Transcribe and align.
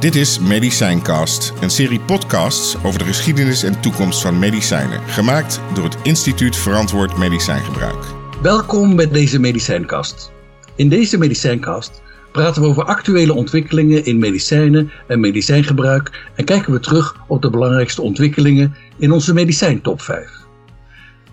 Dit 0.00 0.14
is 0.14 0.38
Medicijncast, 0.38 1.52
een 1.60 1.70
serie 1.70 2.00
podcasts 2.00 2.76
over 2.84 2.98
de 2.98 3.04
geschiedenis 3.04 3.62
en 3.62 3.80
toekomst 3.80 4.20
van 4.20 4.38
medicijnen, 4.38 5.00
gemaakt 5.00 5.60
door 5.74 5.84
het 5.84 5.96
Instituut 6.02 6.56
Verantwoord 6.56 7.16
Medicijngebruik. 7.16 8.04
Welkom 8.42 8.96
bij 8.96 9.08
deze 9.08 9.38
Medicijncast. 9.38 10.32
In 10.76 10.88
deze 10.88 11.18
Medicijncast 11.18 12.02
praten 12.32 12.62
we 12.62 12.68
over 12.68 12.84
actuele 12.84 13.34
ontwikkelingen 13.34 14.04
in 14.04 14.18
medicijnen 14.18 14.90
en 15.06 15.20
medicijngebruik 15.20 16.30
en 16.34 16.44
kijken 16.44 16.72
we 16.72 16.80
terug 16.80 17.16
op 17.28 17.42
de 17.42 17.50
belangrijkste 17.50 18.02
ontwikkelingen 18.02 18.74
in 18.98 19.12
onze 19.12 19.32
medicijntop 19.34 20.00
5. 20.00 20.30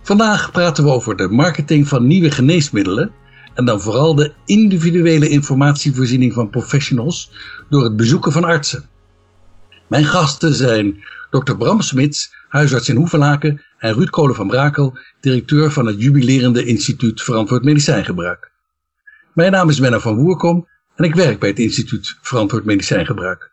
Vandaag 0.02 0.52
praten 0.52 0.84
we 0.84 0.90
over 0.90 1.16
de 1.16 1.27
marketing 1.30 1.88
van 1.88 2.08
nieuwe 2.08 2.32
geneesmiddelen 2.32 3.12
en 3.56 3.66
dan 3.66 3.82
vooral 3.82 4.16
de 4.16 4.34
individuele 4.46 5.30
informatievoorziening 5.30 6.34
van 6.34 6.50
professionals 6.50 7.32
door 7.70 7.84
het 7.84 7.95
bezoeken 7.95 8.31
van 8.31 8.44
artsen. 8.44 8.90
Mijn 9.88 10.05
gasten 10.05 10.54
zijn 10.54 11.04
Dr. 11.30 11.55
Bram 11.55 11.81
Smits, 11.81 12.34
huisarts 12.48 12.90
in 12.90 12.95
Hoevelaken, 12.95 13.62
en 13.78 13.94
Ruud 13.94 14.09
Kolen 14.09 14.36
van 14.36 14.48
Brakel, 14.48 14.98
directeur 15.22 15.72
van 15.72 15.86
het 15.86 16.02
jubilerende 16.02 16.66
instituut 16.66 17.22
Verantwoord 17.22 17.64
Medicijngebruik. 17.64 18.52
Mijn 19.34 19.52
naam 19.52 19.70
is 19.70 19.80
Menno 19.80 20.00
van 20.00 20.16
Woerkom 20.16 20.67
en 20.95 21.03
ik 21.03 21.16
werk 21.16 21.40
bij 21.40 21.50
het 21.50 21.59
instituut 21.59 22.17
Verantwoord 22.22 22.66
Medicijngebruik. 22.66 23.52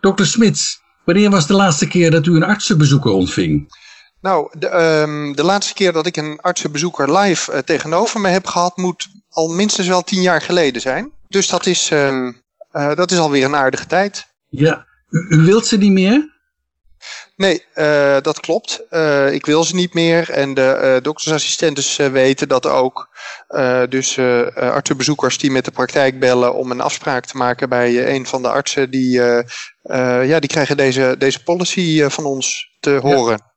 Dr. 0.00 0.24
Smits, 0.24 0.80
wanneer 1.04 1.30
was 1.30 1.46
de 1.46 1.54
laatste 1.54 1.88
keer 1.88 2.10
dat 2.10 2.26
u 2.26 2.36
een 2.36 2.44
artsenbezoeker 2.44 3.10
ontving? 3.10 3.78
Nou, 4.20 4.58
de, 4.58 4.74
um, 5.02 5.36
de 5.36 5.44
laatste 5.44 5.74
keer 5.74 5.92
dat 5.92 6.06
ik 6.06 6.16
een 6.16 6.38
artsenbezoeker 6.40 7.18
live 7.18 7.52
uh, 7.52 7.58
tegenover 7.58 8.20
me 8.20 8.28
heb 8.28 8.46
gehad, 8.46 8.76
moet 8.76 9.08
al 9.30 9.48
minstens 9.48 9.88
wel 9.88 10.02
tien 10.02 10.22
jaar 10.22 10.42
geleden 10.42 10.80
zijn. 10.80 11.12
Dus 11.28 11.48
dat 11.48 11.66
is, 11.66 11.90
uh, 11.90 12.26
uh, 12.72 12.94
dat 12.94 13.10
is 13.10 13.18
alweer 13.18 13.44
een 13.44 13.56
aardige 13.56 13.86
tijd. 13.86 14.26
Ja, 14.48 14.86
u, 15.10 15.26
u 15.28 15.44
wilt 15.44 15.66
ze 15.66 15.78
niet 15.78 15.92
meer? 15.92 16.38
Nee, 17.36 17.64
uh, 17.74 18.16
dat 18.20 18.40
klopt. 18.40 18.82
Uh, 18.90 19.32
ik 19.32 19.46
wil 19.46 19.64
ze 19.64 19.74
niet 19.74 19.94
meer. 19.94 20.30
En 20.30 20.54
de 20.54 20.98
doktersassistenten 21.02 22.12
weten 22.12 22.48
dat 22.48 22.66
ook. 22.66 23.08
dus 23.88 24.18
artsenbezoekers 24.54 25.38
die 25.38 25.50
met 25.50 25.64
de 25.64 25.70
praktijk 25.70 26.20
bellen 26.20 26.54
om 26.54 26.70
een 26.70 26.80
afspraak 26.80 27.24
te 27.24 27.36
maken 27.36 27.68
bij 27.68 28.14
een 28.14 28.26
van 28.26 28.42
de 28.42 28.48
artsen, 28.48 28.90
die, 28.90 29.20
ja, 30.22 30.38
die 30.38 30.48
krijgen 30.48 30.76
deze, 30.76 31.14
deze 31.18 31.42
policy 31.42 32.08
van 32.08 32.24
ons 32.24 32.76
te 32.80 32.90
horen. 32.90 33.36
Ja. 33.36 33.52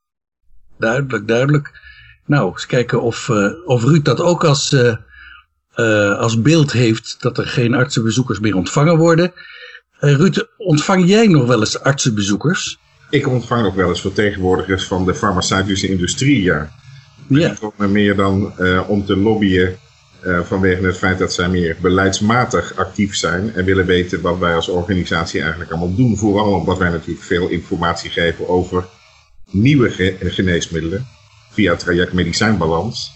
Duidelijk, 0.77 1.27
duidelijk. 1.27 1.81
Nou, 2.25 2.51
eens 2.51 2.66
kijken 2.66 3.01
of, 3.01 3.29
of 3.66 3.83
Ruud 3.83 4.05
dat 4.05 4.21
ook 4.21 4.44
als, 4.44 4.75
als 6.17 6.41
beeld 6.41 6.71
heeft, 6.71 7.16
dat 7.19 7.38
er 7.38 7.47
geen 7.47 7.73
artsenbezoekers 7.73 8.39
meer 8.39 8.55
ontvangen 8.55 8.97
worden. 8.97 9.33
Ruud, 9.99 10.47
ontvang 10.57 11.07
jij 11.07 11.27
nog 11.27 11.45
wel 11.47 11.59
eens 11.59 11.79
artsenbezoekers? 11.79 12.77
Ik 13.09 13.27
ontvang 13.27 13.66
ook 13.66 13.75
wel 13.75 13.89
eens 13.89 14.01
vertegenwoordigers 14.01 14.83
van 14.83 15.05
de 15.05 15.16
farmaceutische 15.16 15.88
industrie, 15.88 16.44
ja. 16.44 16.71
ja. 17.27 17.49
Die 17.49 17.57
komen 17.57 17.91
meer 17.91 18.16
dan 18.16 18.53
uh, 18.59 18.89
om 18.89 19.05
te 19.05 19.17
lobbyen 19.17 19.77
uh, 20.25 20.39
vanwege 20.39 20.85
het 20.85 20.97
feit 20.97 21.19
dat 21.19 21.33
zij 21.33 21.49
meer 21.49 21.77
beleidsmatig 21.81 22.75
actief 22.75 23.16
zijn 23.16 23.53
en 23.53 23.66
willen 23.66 23.85
weten 23.85 24.21
wat 24.21 24.38
wij 24.38 24.55
als 24.55 24.67
organisatie 24.67 25.41
eigenlijk 25.41 25.71
allemaal 25.71 25.95
doen. 25.95 26.17
Vooral 26.17 26.53
omdat 26.53 26.77
wij 26.77 26.89
natuurlijk 26.89 27.25
veel 27.25 27.47
informatie 27.47 28.09
geven 28.09 28.49
over 28.49 28.85
nieuwe 29.49 29.89
ge 29.89 30.16
geneesmiddelen 30.19 31.07
via 31.51 31.71
het 31.71 31.79
traject 31.79 32.13
medicijnbalans. 32.13 33.11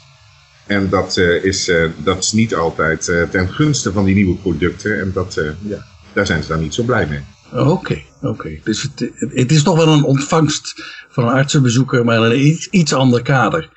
En 0.67 0.89
dat, 0.89 1.17
uh, 1.17 1.43
is, 1.43 1.71
dat 2.03 2.17
is 2.17 2.31
niet 2.31 2.55
altijd 2.55 3.05
ten 3.31 3.49
gunste 3.49 3.91
van 3.91 4.05
die 4.05 4.15
nieuwe 4.15 4.35
producten 4.35 4.99
en 4.99 5.11
dat, 5.13 5.33
ja, 5.61 5.85
daar 6.13 6.25
zijn 6.25 6.43
ze 6.43 6.47
dan 6.47 6.59
niet 6.59 6.73
zo 6.73 6.83
blij 6.83 7.07
mee. 7.07 7.21
Oké, 7.51 7.69
okay, 7.69 8.05
oké. 8.21 8.27
Okay. 8.27 8.61
Dus 8.63 8.81
het, 8.81 9.11
het, 9.15 9.51
is 9.51 9.63
toch 9.63 9.77
wel 9.77 9.88
een 9.88 10.03
ontvangst 10.03 10.83
van 11.09 11.23
een 11.23 11.33
artsenbezoeker, 11.33 12.06
maar 12.06 12.16
in 12.16 12.23
een 12.23 12.45
iets, 12.45 12.67
iets 12.67 12.94
ander 12.94 13.22
kader. 13.22 13.69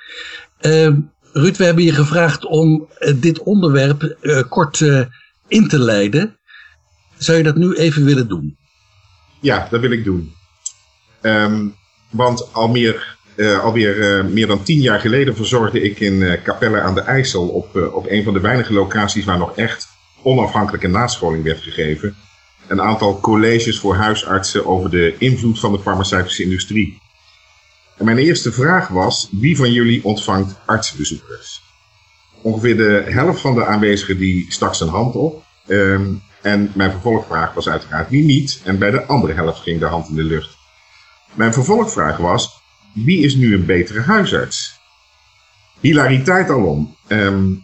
Uh, 0.61 0.97
Ruud, 1.33 1.57
we 1.57 1.65
hebben 1.65 1.85
je 1.85 1.93
gevraagd 1.93 2.45
om 2.45 2.89
uh, 2.99 3.15
dit 3.17 3.43
onderwerp 3.43 4.17
uh, 4.21 4.43
kort 4.49 4.81
in 5.49 5.69
te 5.69 5.79
leiden. 5.79 6.39
Zou 7.17 7.39
je 7.39 7.45
dat 7.45 7.57
nu 7.57 7.75
even 7.75 8.05
willen 8.05 8.29
doen? 8.29 8.57
Ja, 9.41 9.69
dat 9.71 9.81
wil 9.81 9.91
ik 9.91 10.05
doen. 10.05 10.35
Um, 11.23 11.75
want 12.11 12.53
al 12.53 12.69
meer, 13.41 13.59
alweer 13.59 14.25
meer 14.25 14.47
dan 14.47 14.63
tien 14.63 14.81
jaar 14.81 15.01
geleden 15.01 15.37
verzorgde 15.37 15.83
ik 15.83 16.01
in 16.01 16.39
Capelle 16.43 16.81
aan 16.81 16.95
de 16.95 17.01
IJssel 17.01 17.49
op, 17.49 17.91
op 17.93 18.07
een 18.09 18.25
van 18.25 18.33
de 18.33 18.41
weinige 18.41 18.73
locaties 18.73 19.25
waar 19.25 19.39
nog 19.39 19.57
echt 19.57 19.89
onafhankelijke 20.23 20.89
nascholing 20.89 21.45
werd 21.45 21.61
gegeven 21.61 22.17
een 22.71 22.81
aantal 22.81 23.21
colleges 23.21 23.79
voor 23.79 23.95
huisartsen 23.95 24.67
over 24.67 24.91
de 24.91 25.15
invloed 25.19 25.61
van 25.61 25.73
de 25.73 25.79
farmaceutische 25.79 26.43
industrie. 26.43 27.01
En 27.97 28.05
mijn 28.05 28.19
eerste 28.19 28.53
vraag 28.53 28.89
was, 28.89 29.29
wie 29.31 29.57
van 29.57 29.73
jullie 29.73 30.05
ontvangt 30.05 30.59
artsenbezoekers? 30.67 31.63
Ongeveer 32.43 32.77
de 32.77 33.05
helft 33.09 33.41
van 33.41 33.55
de 33.55 33.67
aanwezigen 33.67 34.19
die 34.19 34.47
stak 34.49 34.75
zijn 34.75 34.91
hand 34.91 35.15
op. 35.15 35.45
Um, 35.67 36.23
en 36.43 36.73
mijn 36.75 36.91
vervolgvraag 36.91 37.55
was 37.55 37.69
uiteraard 37.69 38.11
wie 38.11 38.25
niet. 38.25 38.61
En 38.65 38.79
bij 38.79 38.91
de 38.91 39.07
andere 39.07 39.33
helft 39.33 39.61
ging 39.61 39.81
de 39.81 39.87
hand 39.87 40.09
in 40.09 40.15
de 40.15 40.25
lucht. 40.25 40.57
Mijn 41.35 41.53
vervolgvraag 41.53 42.17
was, 42.17 42.60
wie 42.95 43.25
is 43.25 43.35
nu 43.35 43.55
een 43.55 43.67
betere 43.67 44.01
huisarts? 44.01 44.79
Hilariteit 45.81 46.51
alom. 46.51 46.97
Um, 47.09 47.63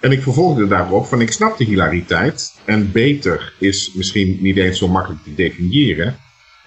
en 0.00 0.12
ik 0.12 0.22
vervolgde 0.22 0.66
daarop 0.66 1.06
van 1.06 1.20
ik 1.20 1.32
snap 1.32 1.58
de 1.58 1.64
hilariteit. 1.64 2.60
En 2.64 2.92
beter 2.92 3.54
is 3.58 3.92
misschien 3.94 4.38
niet 4.40 4.56
eens 4.56 4.78
zo 4.78 4.88
makkelijk 4.88 5.22
te 5.22 5.34
definiëren. 5.34 6.18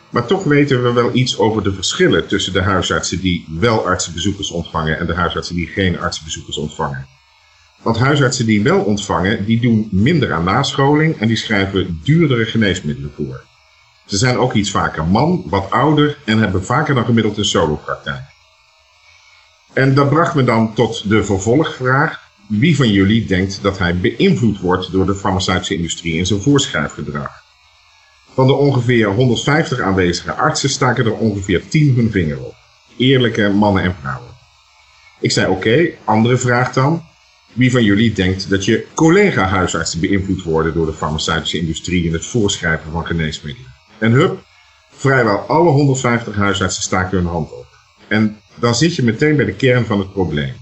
Maar 0.09 0.25
toch 0.25 0.43
weten 0.43 0.83
we 0.83 0.91
wel 0.91 1.15
iets 1.15 1.37
over 1.37 1.63
de 1.63 1.73
verschillen 1.73 2.27
tussen 2.27 2.53
de 2.53 2.61
huisartsen 2.61 3.19
die 3.19 3.45
wel 3.59 3.85
artsenbezoekers 3.85 4.51
ontvangen 4.51 4.99
en 4.99 5.05
de 5.05 5.13
huisartsen 5.13 5.55
die 5.55 5.67
geen 5.67 5.99
artsenbezoekers 5.99 6.57
ontvangen. 6.57 7.07
Want 7.81 7.97
huisartsen 7.97 8.45
die 8.45 8.63
wel 8.63 8.79
ontvangen, 8.79 9.45
die 9.45 9.61
doen 9.61 9.87
minder 9.91 10.33
aan 10.33 10.43
nascholing 10.43 11.17
en 11.17 11.27
die 11.27 11.37
schrijven 11.37 11.99
duurdere 12.03 12.45
geneesmiddelen 12.45 13.11
voor. 13.15 13.43
Ze 14.05 14.17
zijn 14.17 14.37
ook 14.37 14.53
iets 14.53 14.71
vaker 14.71 15.05
man, 15.05 15.43
wat 15.45 15.71
ouder 15.71 16.17
en 16.25 16.37
hebben 16.37 16.65
vaker 16.65 16.95
dan 16.95 17.05
gemiddeld 17.05 17.37
een 17.37 17.45
solopraktijk. 17.45 18.21
En 19.73 19.93
dat 19.93 20.09
bracht 20.09 20.35
me 20.35 20.43
dan 20.43 20.73
tot 20.73 21.09
de 21.09 21.23
vervolgvraag 21.23 22.23
wie 22.47 22.75
van 22.75 22.91
jullie 22.91 23.25
denkt 23.25 23.61
dat 23.61 23.77
hij 23.77 23.97
beïnvloed 23.97 24.59
wordt 24.59 24.91
door 24.91 25.05
de 25.05 25.15
farmaceutische 25.15 25.75
industrie 25.75 26.13
in 26.13 26.25
zijn 26.25 26.41
voorschrijfgedrag? 26.41 27.31
Van 28.33 28.47
de 28.47 28.53
ongeveer 28.53 29.07
150 29.07 29.79
aanwezige 29.79 30.33
artsen 30.33 30.69
staken 30.69 31.05
er 31.05 31.15
ongeveer 31.15 31.67
10 31.67 31.95
hun 31.95 32.11
vinger 32.11 32.39
op. 32.39 32.55
Eerlijke 32.97 33.49
mannen 33.49 33.83
en 33.83 33.95
vrouwen. 34.01 34.31
Ik 35.19 35.31
zei 35.31 35.47
oké, 35.51 35.89
andere 36.03 36.37
vraag 36.37 36.73
dan. 36.73 37.05
Wie 37.53 37.71
van 37.71 37.83
jullie 37.83 38.13
denkt 38.13 38.49
dat 38.49 38.65
je 38.65 38.87
collega-huisartsen 38.93 39.99
beïnvloed 39.99 40.43
worden 40.43 40.73
door 40.73 40.85
de 40.85 40.93
farmaceutische 40.93 41.57
industrie 41.57 42.05
in 42.05 42.13
het 42.13 42.25
voorschrijven 42.25 42.91
van 42.91 43.05
geneesmiddelen? 43.05 43.72
En 44.03 44.11
hup, 44.11 44.43
vrijwel 44.89 45.37
alle 45.37 45.69
150 45.69 46.35
huisartsen 46.35 46.83
staken 46.83 47.17
hun 47.17 47.27
hand 47.27 47.51
op. 47.51 47.65
En 48.07 48.37
dan 48.55 48.75
zit 48.75 48.95
je 48.95 49.03
meteen 49.03 49.35
bij 49.35 49.45
de 49.45 49.53
kern 49.53 49.85
van 49.85 49.99
het 49.99 50.13
probleem. 50.13 50.53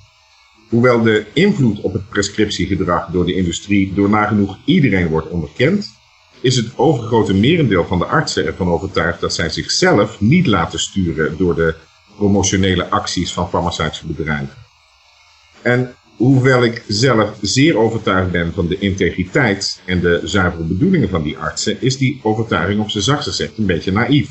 Hoewel 0.70 1.02
de 1.02 1.26
invloed 1.34 1.82
op 1.82 1.94
het 1.94 2.10
prescriptiegedrag 2.10 3.08
door 3.08 3.26
de 3.26 3.36
industrie 3.36 3.94
door 3.94 4.10
nagenoeg 4.10 4.58
iedereen 4.66 5.08
wordt 5.08 5.28
onderkend, 5.28 5.94
is 6.42 6.56
het 6.56 6.72
overgrote 6.76 7.34
merendeel 7.34 7.86
van 7.86 8.00
de 8.00 8.06
artsen 8.06 8.46
ervan 8.46 8.68
overtuigd 8.68 9.20
dat 9.20 9.34
zij 9.34 9.50
zichzelf 9.50 10.20
niet 10.20 10.48
laten 10.48 10.80
sturen 10.80 11.38
door 11.38 11.56
de 11.56 11.76
promotionele 12.16 12.90
acties 12.90 13.34
van 13.34 13.50
farmaceutische 13.50 14.06
bedrijven. 14.08 14.56
En 15.62 15.96
hoewel 16.22 16.64
ik 16.64 16.84
zelf 16.88 17.38
zeer 17.42 17.78
overtuigd 17.78 18.32
ben 18.32 18.54
van 18.54 18.68
de 18.68 18.78
integriteit 18.80 19.82
en 19.86 20.00
de 20.00 20.22
zuivere 20.24 20.64
bedoelingen 20.64 21.10
van 21.10 21.24
die 21.24 21.38
artsen, 21.38 21.82
is 21.82 21.98
die 21.98 22.20
overtuiging 22.24 22.80
op 22.80 22.90
zijn 22.90 23.04
zachtst 23.04 23.28
gezegd 23.28 23.58
een 23.58 23.66
beetje 23.66 23.92
naïef. 23.92 24.30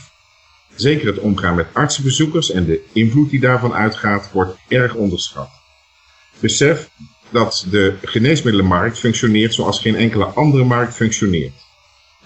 Zeker 0.75 1.07
het 1.07 1.19
omgaan 1.19 1.55
met 1.55 1.67
artsenbezoekers 1.73 2.51
en 2.51 2.65
de 2.65 2.81
invloed 2.93 3.31
die 3.31 3.41
daarvan 3.41 3.75
uitgaat 3.75 4.31
wordt 4.33 4.59
erg 4.69 4.95
onderschat. 4.95 5.51
Besef 6.41 6.91
dat 7.31 7.67
de 7.71 7.95
geneesmiddelenmarkt 8.03 8.99
functioneert 8.99 9.55
zoals 9.55 9.81
geen 9.81 9.97
enkele 9.97 10.25
andere 10.25 10.65
markt 10.65 10.95
functioneert. 10.95 11.55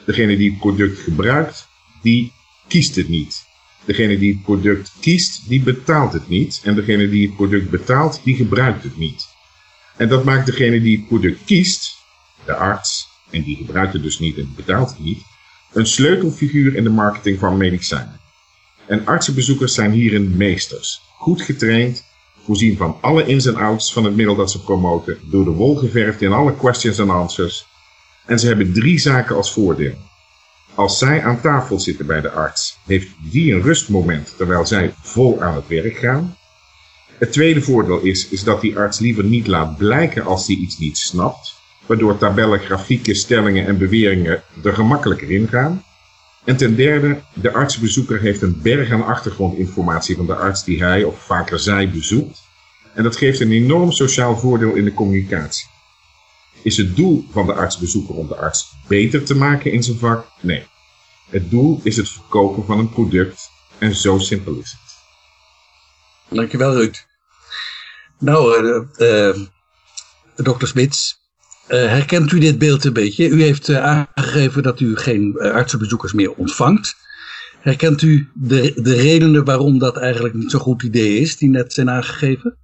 Degene 0.06 0.37
die 0.37 0.50
het 0.50 0.59
product 0.59 0.99
gebruikt, 0.99 1.69
die 2.03 2.33
kiest 2.69 2.97
het 2.97 3.09
niet. 3.09 3.44
Degene 3.85 4.19
die 4.19 4.33
het 4.33 4.43
product 4.43 4.93
kiest, 5.00 5.49
die 5.49 5.62
betaalt 5.62 6.12
het 6.12 6.29
niet. 6.29 6.61
En 6.65 6.75
degene 6.75 7.09
die 7.09 7.27
het 7.27 7.37
product 7.37 7.71
betaalt, 7.71 8.21
die 8.25 8.37
gebruikt 8.37 8.83
het 8.83 8.97
niet. 8.97 9.33
En 9.96 10.08
dat 10.08 10.25
maakt 10.25 10.46
degene 10.46 10.81
die 10.81 10.96
het 10.96 11.06
product 11.06 11.44
kiest, 11.44 11.96
de 12.44 12.55
arts, 12.55 13.08
en 13.31 13.43
die 13.43 13.56
gebruikt 13.56 13.93
het 13.93 14.02
dus 14.02 14.19
niet 14.19 14.37
en 14.37 14.52
betaalt 14.56 14.91
het 14.91 14.99
niet, 14.99 15.23
een 15.73 15.87
sleutelfiguur 15.87 16.76
in 16.76 16.85
de 16.85 16.91
marketing 16.91 17.38
van 17.38 17.56
medicijnen. 17.56 18.20
En 18.87 19.06
artsenbezoekers 19.06 19.75
zijn 19.75 19.91
hierin 19.91 20.37
meesters, 20.37 21.00
goed 21.19 21.43
getraind 21.43 22.05
voorzien 22.44 22.76
van 22.76 22.96
alle 23.00 23.26
ins 23.26 23.46
en 23.46 23.56
outs 23.56 23.93
van 23.93 24.05
het 24.05 24.17
middel 24.17 24.37
dat 24.37 24.50
ze 24.50 24.62
promoten, 24.62 25.19
door 25.31 25.44
de 25.44 25.50
wol 25.50 25.76
geverfd 25.76 26.23
in 26.23 26.32
alle 26.32 26.56
questions 26.56 26.99
en 26.99 27.11
answers. 27.11 27.67
En 28.26 28.38
ze 28.38 28.47
hebben 28.47 28.73
drie 28.73 28.99
zaken 28.99 29.37
als 29.37 29.52
voordeel. 29.52 29.94
Als 30.75 30.99
zij 30.99 31.23
aan 31.23 31.40
tafel 31.40 31.81
zitten 31.81 32.06
bij 32.06 32.20
de 32.20 32.31
arts, 32.31 32.79
heeft 32.87 33.08
die 33.31 33.55
een 33.55 33.62
rustmoment 33.62 34.35
terwijl 34.37 34.67
zij 34.67 34.94
vol 35.02 35.43
aan 35.43 35.55
het 35.55 35.69
werk 35.69 35.97
gaan. 35.97 36.37
Het 37.19 37.32
tweede 37.32 37.62
voordeel 37.62 38.00
is, 38.00 38.28
is 38.28 38.44
dat 38.44 38.61
die 38.61 38.78
arts 38.78 38.99
liever 38.99 39.25
niet 39.25 39.46
laat 39.46 39.76
blijken 39.76 40.25
als 40.25 40.46
hij 40.46 40.56
iets 40.56 40.78
niet 40.78 40.99
snapt, 40.99 41.55
waardoor 41.87 42.19
tabellen, 42.19 42.61
grafieken, 42.61 43.16
stellingen 43.16 43.66
en 43.66 43.78
beweringen 43.78 44.43
er 44.62 44.75
gemakkelijker 44.75 45.31
in 45.31 45.49
gaan. 45.49 45.84
En 46.44 46.56
ten 46.56 46.76
derde, 46.76 47.22
de 47.34 47.52
artsbezoeker 47.52 48.20
heeft 48.20 48.43
een 48.43 48.61
berg 48.62 48.90
aan 48.90 49.05
achtergrondinformatie 49.05 50.16
van 50.16 50.26
de 50.26 50.34
arts 50.34 50.64
die 50.64 50.84
hij 50.84 51.05
of 51.05 51.22
vaker 51.22 51.58
zij 51.58 51.90
bezoekt. 51.90 52.43
En 52.94 53.02
dat 53.02 53.16
geeft 53.16 53.40
een 53.40 53.52
enorm 53.52 53.93
sociaal 53.93 54.37
voordeel 54.37 54.75
in 54.75 54.84
de 54.84 54.94
communicatie. 54.94 55.66
Is 56.62 56.76
het 56.76 56.96
doel 56.96 57.25
van 57.31 57.46
de 57.46 57.55
artsbezoeker 57.55 58.14
om 58.14 58.28
de 58.28 58.37
arts 58.37 58.72
beter 58.88 59.25
te 59.25 59.34
maken 59.34 59.72
in 59.72 59.82
zijn 59.82 59.99
vak? 59.99 60.26
Nee. 60.40 60.66
Het 61.31 61.50
doel 61.50 61.81
is 61.82 61.96
het 61.96 62.08
verkopen 62.08 62.64
van 62.64 62.78
een 62.78 62.90
product 62.90 63.50
en 63.78 63.94
zo 63.94 64.19
simpel 64.19 64.55
is 64.55 64.70
het. 64.70 64.84
Dankjewel 66.35 66.75
Ruud. 66.75 67.07
Nou, 68.19 68.65
uh, 68.99 69.35
dokter 70.37 70.69
Smits, 70.69 71.17
uh, 71.69 71.69
herkent 71.69 72.33
u 72.33 72.39
dit 72.39 72.59
beeld 72.59 72.85
een 72.85 72.93
beetje? 72.93 73.29
U 73.29 73.43
heeft 73.43 73.75
aangegeven 73.75 74.63
dat 74.63 74.81
u 74.81 74.97
geen 74.97 75.39
artsenbezoekers 75.41 76.13
meer 76.13 76.33
ontvangt. 76.33 76.97
Herkent 77.61 78.03
u 78.03 78.31
de, 78.35 78.73
de 78.83 78.95
redenen 78.95 79.45
waarom 79.45 79.79
dat 79.79 79.97
eigenlijk 79.97 80.35
niet 80.35 80.51
zo'n 80.51 80.61
goed 80.61 80.83
idee 80.83 81.19
is, 81.19 81.37
die 81.37 81.49
net 81.49 81.73
zijn 81.73 81.91
aangegeven? 81.91 82.57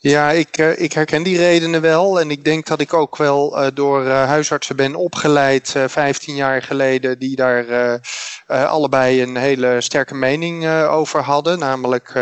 Ja, 0.00 0.30
ik, 0.30 0.56
ik 0.56 0.92
herken 0.92 1.22
die 1.22 1.36
redenen 1.36 1.80
wel. 1.80 2.20
En 2.20 2.30
ik 2.30 2.44
denk 2.44 2.66
dat 2.66 2.80
ik 2.80 2.92
ook 2.92 3.16
wel 3.16 3.74
door 3.74 4.06
huisartsen 4.06 4.76
ben 4.76 4.94
opgeleid, 4.94 5.74
15 5.86 6.34
jaar 6.34 6.62
geleden, 6.62 7.18
die 7.18 7.36
daar 7.36 8.00
allebei 8.46 9.22
een 9.22 9.36
hele 9.36 9.80
sterke 9.80 10.14
mening 10.14 10.68
over 10.68 11.22
hadden. 11.22 11.58
Namelijk 11.58 12.14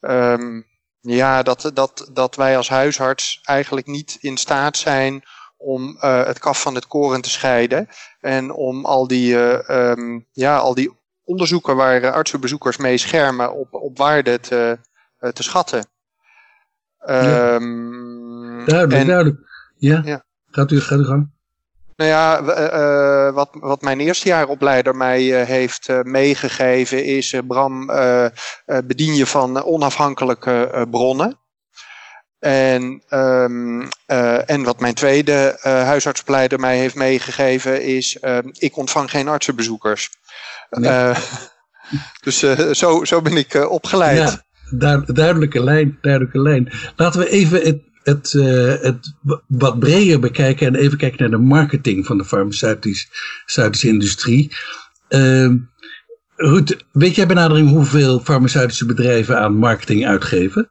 um, 0.00 0.66
ja, 1.00 1.42
dat, 1.42 1.70
dat, 1.74 2.10
dat 2.12 2.36
wij 2.36 2.56
als 2.56 2.68
huisarts 2.68 3.40
eigenlijk 3.42 3.86
niet 3.86 4.16
in 4.20 4.36
staat 4.36 4.76
zijn 4.76 5.22
om 5.56 5.96
het 6.00 6.38
kaf 6.38 6.60
van 6.60 6.74
het 6.74 6.86
koren 6.86 7.20
te 7.20 7.30
scheiden. 7.30 7.88
En 8.20 8.52
om 8.52 8.84
al 8.84 9.06
die, 9.06 9.34
um, 9.72 10.26
ja, 10.32 10.56
al 10.56 10.74
die 10.74 10.98
onderzoeken 11.24 11.76
waar 11.76 12.12
artsenbezoekers 12.12 12.76
mee 12.76 12.98
schermen 12.98 13.52
op, 13.52 13.74
op 13.74 13.98
waarde 13.98 14.40
te 14.40 15.42
schatten. 15.42 15.94
Ja. 17.06 17.54
Um, 17.54 18.64
duidelijk, 18.66 19.00
en, 19.00 19.06
duidelijk. 19.06 19.38
Ja, 19.76 20.02
ja. 20.04 20.24
Gaat, 20.50 20.70
u, 20.70 20.80
gaat 20.80 20.98
u 20.98 21.04
gang. 21.04 21.34
Nou 21.96 22.10
ja, 22.10 22.40
uh, 22.40 23.34
wat, 23.34 23.48
wat 23.52 23.82
mijn 23.82 24.00
eerstejaaropleider 24.00 24.96
mij 24.96 25.40
uh, 25.40 25.46
heeft 25.46 25.88
uh, 25.88 26.00
meegegeven 26.02 27.04
is, 27.04 27.34
Bram, 27.46 27.86
bedien 28.84 29.14
je 29.14 29.26
van 29.26 29.62
onafhankelijke 29.62 30.86
bronnen. 30.90 31.38
En, 32.38 33.02
um, 33.10 33.88
en 34.46 34.62
wat 34.62 34.80
mijn 34.80 34.94
tweede 34.94 35.58
huisartsopleider 35.62 36.60
mij 36.60 36.78
heeft 36.78 36.94
meegegeven 36.94 37.82
is, 37.82 38.18
ik 38.52 38.76
ontvang 38.76 39.10
geen 39.10 39.28
artsenbezoekers. 39.28 40.10
Nee. 40.70 41.12
dus 42.24 42.38
zo, 42.78 43.04
zo 43.04 43.22
ben 43.22 43.36
ik 43.36 43.54
opgeleid. 43.70 44.18
Ja, 44.18 44.45
duidelijke 45.06 45.64
lijn, 45.64 45.98
duidelijke 46.00 46.40
lijn. 46.40 46.72
Laten 46.96 47.20
we 47.20 47.30
even 47.30 47.60
het 47.62 47.84
het, 48.06 48.32
uh, 48.32 48.74
het 48.80 49.14
wat 49.46 49.78
breder 49.78 50.20
bekijken 50.20 50.66
en 50.66 50.74
even 50.74 50.98
kijken 50.98 51.20
naar 51.20 51.38
de 51.38 51.44
marketing 51.44 52.06
van 52.06 52.18
de 52.18 52.24
farmaceutische 52.24 53.88
industrie. 53.88 54.52
Uh, 55.08 55.50
Ruud, 56.36 56.84
weet 56.92 57.14
jij 57.14 57.26
benadering 57.26 57.68
hoeveel 57.68 58.20
farmaceutische 58.20 58.86
bedrijven 58.86 59.40
aan 59.40 59.56
marketing 59.56 60.06
uitgeven? 60.06 60.70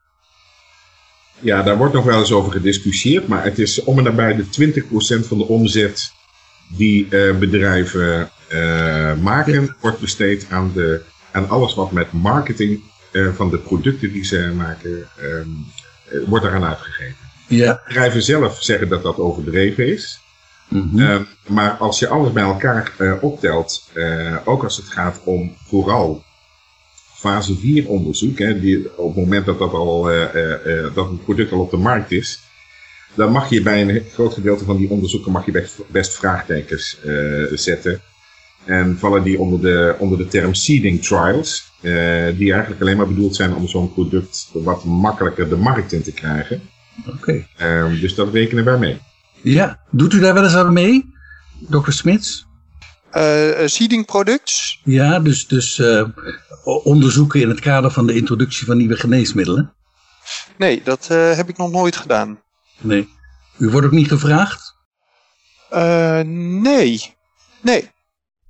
Ja, 1.40 1.64
daar 1.64 1.78
wordt 1.78 1.94
nog 1.94 2.06
wel 2.06 2.20
eens 2.20 2.32
over 2.32 2.52
gediscussieerd, 2.52 3.28
maar 3.28 3.44
het 3.44 3.60
is 3.60 3.84
om 3.84 3.98
en 3.98 4.04
nabij 4.04 4.36
de 4.36 4.84
20% 5.24 5.28
van 5.28 5.38
de 5.38 5.48
omzet 5.48 6.12
die 6.78 7.08
uh, 7.10 7.38
bedrijven 7.38 8.30
uh, 8.54 9.16
maken, 9.22 9.76
wordt 9.82 10.00
besteed 10.00 10.48
aan, 10.50 10.72
de, 10.74 11.02
aan 11.32 11.50
alles 11.50 11.76
wat 11.76 11.92
met 11.92 12.12
marketing 12.12 12.84
van 13.36 13.50
de 13.50 13.58
producten 13.58 14.12
die 14.12 14.26
ze 14.26 14.52
maken, 14.56 15.08
wordt 16.26 16.46
eraan 16.46 16.64
uitgegeven. 16.64 17.26
Ja. 17.48 17.82
Bedrijven 17.88 18.24
zelf 18.24 18.64
zeggen 18.64 18.90
dat 18.90 19.04
dat 19.04 19.18
overdreven 19.18 19.88
is. 19.88 20.20
Mm 20.70 20.90
-hmm. 20.92 21.00
uh, 21.00 21.20
maar 21.48 21.72
als 21.72 22.00
je 22.00 22.08
alles 22.08 22.32
bij 22.32 22.44
elkaar 22.44 22.92
uh, 22.98 23.24
optelt, 23.24 23.90
uh, 23.94 24.38
ook 24.46 24.64
als 24.64 24.78
het 24.78 24.86
gaat 24.86 25.22
om 25.24 25.56
vooral 25.68 26.24
fase 27.14 27.58
4 27.58 27.88
onderzoek, 27.88 28.40
hè, 28.40 28.60
die, 28.60 28.98
op 28.98 29.16
het 29.16 29.24
moment 29.24 29.46
dat, 29.46 29.60
dat, 29.60 29.72
al, 29.72 30.04
dat 30.94 31.10
een 31.10 31.24
product 31.24 31.52
al 31.52 31.60
op 31.60 31.72
de 31.72 31.78
markt 31.78 32.12
is, 32.12 32.40
dan 33.14 33.32
mag 33.32 33.50
je 33.50 33.62
bij 33.62 33.82
een 33.82 34.04
groot 34.14 34.34
gedeelte 34.34 34.66
van 34.66 34.78
die 34.78 34.90
onderzoeken 34.90 35.32
mag 35.32 35.46
je 35.46 35.52
best, 35.52 35.80
best 35.88 36.16
vraagtekens 36.16 36.98
zetten. 37.52 38.02
En 38.66 38.98
vallen 39.00 39.24
die 39.24 39.40
onder 39.40 39.62
de, 39.62 39.96
onder 40.00 40.18
de 40.18 40.28
term 40.28 40.54
seeding 40.54 41.04
trials, 41.04 41.72
die 42.38 42.52
eigenlijk 42.52 42.82
alleen 42.82 42.98
maar 42.98 43.08
bedoeld 43.08 43.36
zijn 43.36 43.56
om 43.56 43.68
zo'n 43.68 43.94
product 43.94 44.50
wat 44.54 44.84
makkelijker 44.84 45.50
de 45.50 45.56
markt 45.56 45.92
in 45.92 46.04
te 46.04 46.12
krijgen. 46.12 46.62
Oké. 47.08 47.46
Okay. 47.58 47.80
Um, 47.80 48.00
dus 48.00 48.16
dat 48.16 48.34
rekenen 48.34 48.66
wij 48.66 48.78
mee. 48.78 49.00
Ja, 49.42 49.80
doet 49.92 50.14
u 50.14 50.20
daar 50.20 50.34
wel 50.34 50.44
eens 50.44 50.56
aan 50.56 50.74
mee, 50.74 51.14
dokter 51.60 51.94
Smits? 51.94 52.46
Uh, 53.14 53.68
seeding 53.68 54.06
products? 54.06 54.82
Ja, 54.84 55.20
dus, 55.20 55.48
dus 55.48 55.78
uh, 55.78 56.08
onderzoeken 56.64 57.42
in 57.42 57.50
het 57.50 57.60
kader 57.60 57.92
van 57.92 58.08
de 58.08 58.16
introductie 58.16 58.66
van 58.66 58.78
nieuwe 58.78 58.96
geneesmiddelen? 58.96 59.74
Nee, 60.58 60.82
dat 60.84 61.08
uh, 61.12 61.36
heb 61.36 61.50
ik 61.50 61.58
nog 61.58 61.72
nooit 61.72 61.96
gedaan. 61.96 62.40
Nee. 62.82 63.10
U 63.58 63.70
wordt 63.70 63.86
ook 63.86 63.94
niet 63.94 64.08
gevraagd? 64.08 64.74
nee. 66.24 67.16
Nee. 67.62 67.90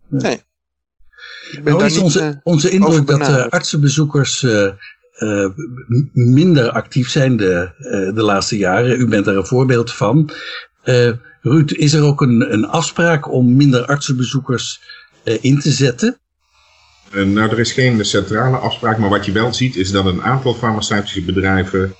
Nee. 0.10 0.42
Nou 1.64 1.86
is 1.86 1.98
onze, 1.98 2.40
onze 2.44 2.70
indruk 2.70 3.08
dat 3.08 3.50
artsenbezoekers 3.50 4.44
uh, 4.44 5.50
minder 6.14 6.70
actief 6.70 7.10
zijn 7.10 7.38
de, 7.38 7.72
uh, 7.80 8.16
de 8.16 8.22
laatste 8.22 8.58
jaren. 8.58 9.00
U 9.00 9.08
bent 9.08 9.26
daar 9.26 9.36
een 9.36 9.46
voorbeeld 9.46 9.94
van. 9.94 10.30
Uh, 10.86 11.12
Ruud, 11.42 11.72
is 11.72 11.94
er 11.94 12.04
ook 12.04 12.22
een, 12.22 12.54
een 12.54 12.66
afspraak 12.66 13.32
om 13.32 13.56
minder 13.56 13.86
artsenbezoekers 13.86 14.82
in 15.24 15.60
te 15.60 15.72
zetten? 15.72 16.20
nou, 17.12 17.50
er 17.50 17.60
is 17.60 17.72
geen 17.72 18.06
centrale 18.06 18.58
afspraak, 18.58 18.98
maar 18.98 19.10
wat 19.10 19.26
je 19.26 19.32
wel 19.32 19.54
ziet 19.54 19.76
is 19.76 19.92
dat 19.92 20.06
een 20.06 20.24
aantal 20.24 20.54
farmaceutische 20.54 21.22
bedrijven 21.22 21.96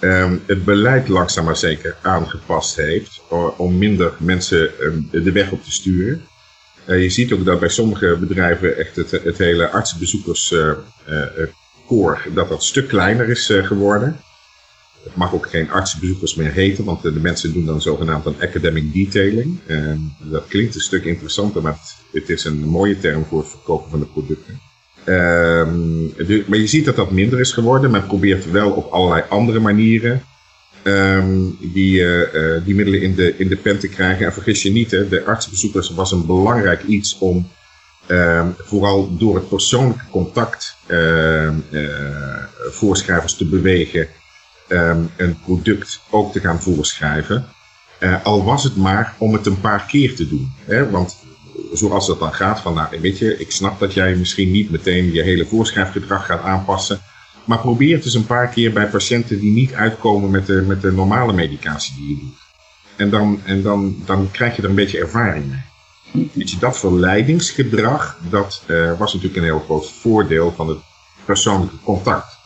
um, 0.00 0.42
het 0.46 0.64
beleid 0.64 1.08
langzaam 1.08 1.44
maar 1.44 1.56
zeker 1.56 1.96
aangepast 2.02 2.76
heeft 2.76 3.22
om 3.56 3.78
minder 3.78 4.12
mensen 4.18 4.70
um, 4.80 5.08
de 5.10 5.32
weg 5.32 5.50
op 5.50 5.64
te 5.64 5.72
sturen. 5.72 6.22
Je 6.96 7.10
ziet 7.10 7.32
ook 7.32 7.44
dat 7.44 7.60
bij 7.60 7.68
sommige 7.68 8.16
bedrijven 8.20 8.78
echt 8.78 8.96
het, 8.96 9.10
het 9.10 9.38
hele 9.38 9.70
artsenbezoekers 9.70 10.54
koor 11.86 12.22
dat 12.34 12.48
dat 12.48 12.58
een 12.58 12.64
stuk 12.64 12.88
kleiner 12.88 13.28
is 13.28 13.52
geworden. 13.62 14.20
Het 15.04 15.16
mag 15.16 15.34
ook 15.34 15.48
geen 15.48 15.70
artsenbezoekers 15.70 16.34
meer 16.34 16.52
heten, 16.52 16.84
want 16.84 17.02
de, 17.02 17.12
mensen 17.12 17.52
doen 17.52 17.66
dan 17.66 17.82
zogenaamd 17.82 18.26
een 18.26 18.40
academic 18.40 18.92
detailing. 18.92 19.58
En 19.66 20.16
dat 20.18 20.46
klinkt 20.48 20.74
een 20.74 20.80
stuk 20.80 21.04
interessanter, 21.04 21.62
maar 21.62 21.78
het, 22.12 22.28
is 22.28 22.44
een 22.44 22.58
mooie 22.58 22.98
term 22.98 23.24
voor 23.24 23.40
het 23.40 23.50
verkopen 23.50 23.90
van 23.90 24.00
de 24.00 24.06
producten. 24.06 24.60
De, 25.04 26.44
maar 26.46 26.58
je 26.58 26.66
ziet 26.66 26.84
dat 26.84 26.96
dat 26.96 27.10
minder 27.10 27.40
is 27.40 27.52
geworden. 27.52 27.90
Men 27.90 28.06
probeert 28.06 28.50
wel 28.50 28.70
op 28.70 28.92
allerlei 28.92 29.22
andere 29.28 29.60
manieren 29.60 30.22
um, 30.84 31.58
die, 31.60 32.00
uh, 32.00 32.34
uh, 32.34 32.64
die 32.64 32.74
middelen 32.74 33.02
in 33.02 33.14
de, 33.14 33.34
in 33.36 33.48
de 33.48 33.56
pen 33.56 33.78
te 33.78 33.88
krijgen. 33.88 34.26
En 34.26 34.32
vergis 34.32 34.62
je 34.62 34.70
niet, 34.70 34.90
hè, 34.90 35.08
de 35.08 35.24
artsenbezoekers 35.24 35.90
was 35.90 36.12
een 36.12 36.26
belangrijk 36.26 36.82
iets 36.82 37.18
om 37.18 37.48
uh, 38.06 38.46
vooral 38.56 39.16
door 39.16 39.34
het 39.34 39.48
persoonlijke 39.48 40.04
contact 40.10 40.76
uh, 40.86 41.48
voorschrijvers 42.70 43.34
te 43.34 43.44
bewegen 43.44 44.08
een 45.16 45.38
product 45.44 46.00
ook 46.10 46.32
te 46.32 46.40
gaan 46.40 46.62
voorschrijven. 46.62 47.46
Al 48.22 48.44
was 48.44 48.64
het 48.64 48.76
maar 48.76 49.14
om 49.18 49.32
het 49.32 49.46
een 49.46 49.60
paar 49.60 49.86
keer 49.86 50.14
te 50.14 50.28
doen. 50.28 50.52
Hè? 50.64 50.90
Want 50.90 51.16
zoals 51.72 52.06
dat 52.06 52.18
dan 52.18 52.34
gaat, 52.34 52.60
van 52.60 52.74
nou 52.74 53.00
weet 53.00 53.18
je, 53.18 53.38
ik 53.38 53.50
snap 53.50 53.80
dat 53.80 53.94
jij 53.94 54.14
misschien 54.14 54.50
niet 54.50 54.70
meteen 54.70 55.12
je 55.12 55.22
hele 55.22 55.46
voorschrijfgedrag 55.46 56.26
gaat 56.26 56.42
aanpassen. 56.42 57.00
Maar 57.48 57.58
probeer 57.58 57.96
het 57.96 58.04
eens 58.04 58.14
een 58.14 58.26
paar 58.26 58.48
keer 58.48 58.72
bij 58.72 58.88
patiënten 58.88 59.40
die 59.40 59.52
niet 59.52 59.72
uitkomen 59.72 60.30
met 60.30 60.46
de, 60.46 60.64
met 60.66 60.80
de 60.80 60.92
normale 60.92 61.32
medicatie 61.32 61.94
die 61.96 62.08
je 62.08 62.20
doet. 62.20 62.36
En, 62.96 63.10
dan, 63.10 63.40
en 63.44 63.62
dan, 63.62 63.96
dan 64.04 64.30
krijg 64.30 64.56
je 64.56 64.62
er 64.62 64.68
een 64.68 64.74
beetje 64.74 64.98
ervaring 64.98 65.44
mee. 65.46 66.30
Weet 66.32 66.50
je, 66.50 66.58
dat 66.58 66.78
verleidingsgedrag, 66.78 68.18
dat 68.30 68.64
uh, 68.66 68.98
was 68.98 69.12
natuurlijk 69.12 69.40
een 69.40 69.48
heel 69.48 69.60
groot 69.64 69.90
voordeel 69.90 70.52
van 70.56 70.68
het 70.68 70.78
persoonlijke 71.24 71.76
contact. 71.84 72.36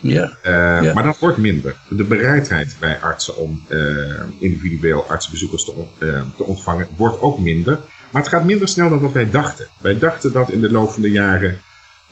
Ja. 0.00 0.38
Uh, 0.44 0.82
ja. 0.82 0.92
Maar 0.92 1.02
dat 1.02 1.18
wordt 1.18 1.38
minder. 1.38 1.76
De 1.88 2.04
bereidheid 2.04 2.76
bij 2.80 3.00
artsen 3.00 3.36
om 3.36 3.64
uh, 3.68 4.22
individueel 4.38 5.04
artsbezoekers 5.08 5.64
te, 5.64 5.72
on 5.72 5.88
te, 6.36 6.44
ontvangen 6.44 6.88
wordt 6.96 7.20
ook 7.20 7.38
minder. 7.38 7.78
Maar 8.10 8.22
het 8.22 8.30
gaat 8.30 8.44
minder 8.44 8.68
snel 8.68 8.88
dan 8.88 9.00
wat 9.00 9.12
wij 9.12 9.30
dachten. 9.30 9.68
Wij 9.80 9.98
dachten 9.98 10.32
dat 10.32 10.50
in 10.50 10.60
de 10.60 10.70
loop 10.70 10.90
van 10.90 11.02
de 11.02 11.10
jaren 11.10 11.60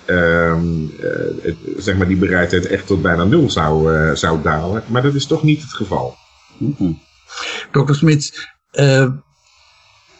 ehm, 0.06 0.84
eh, 1.00 1.54
zeg 1.76 1.96
maar 1.96 2.08
die 2.08 2.16
bereidheid 2.16 2.66
echt 2.66 2.86
tot 2.86 3.02
bijna 3.02 3.24
nul 3.24 3.50
zou, 3.50 3.92
uh, 3.92 4.14
zou 4.14 4.42
dalen. 4.42 4.82
Maar 4.86 5.02
dat 5.02 5.14
is 5.14 5.26
toch 5.26 5.42
niet 5.42 5.62
het 5.62 5.72
geval. 5.72 6.16
Mm 6.58 7.04
Dokter 7.72 7.94
Smits, 7.94 8.48
uh, 8.72 9.08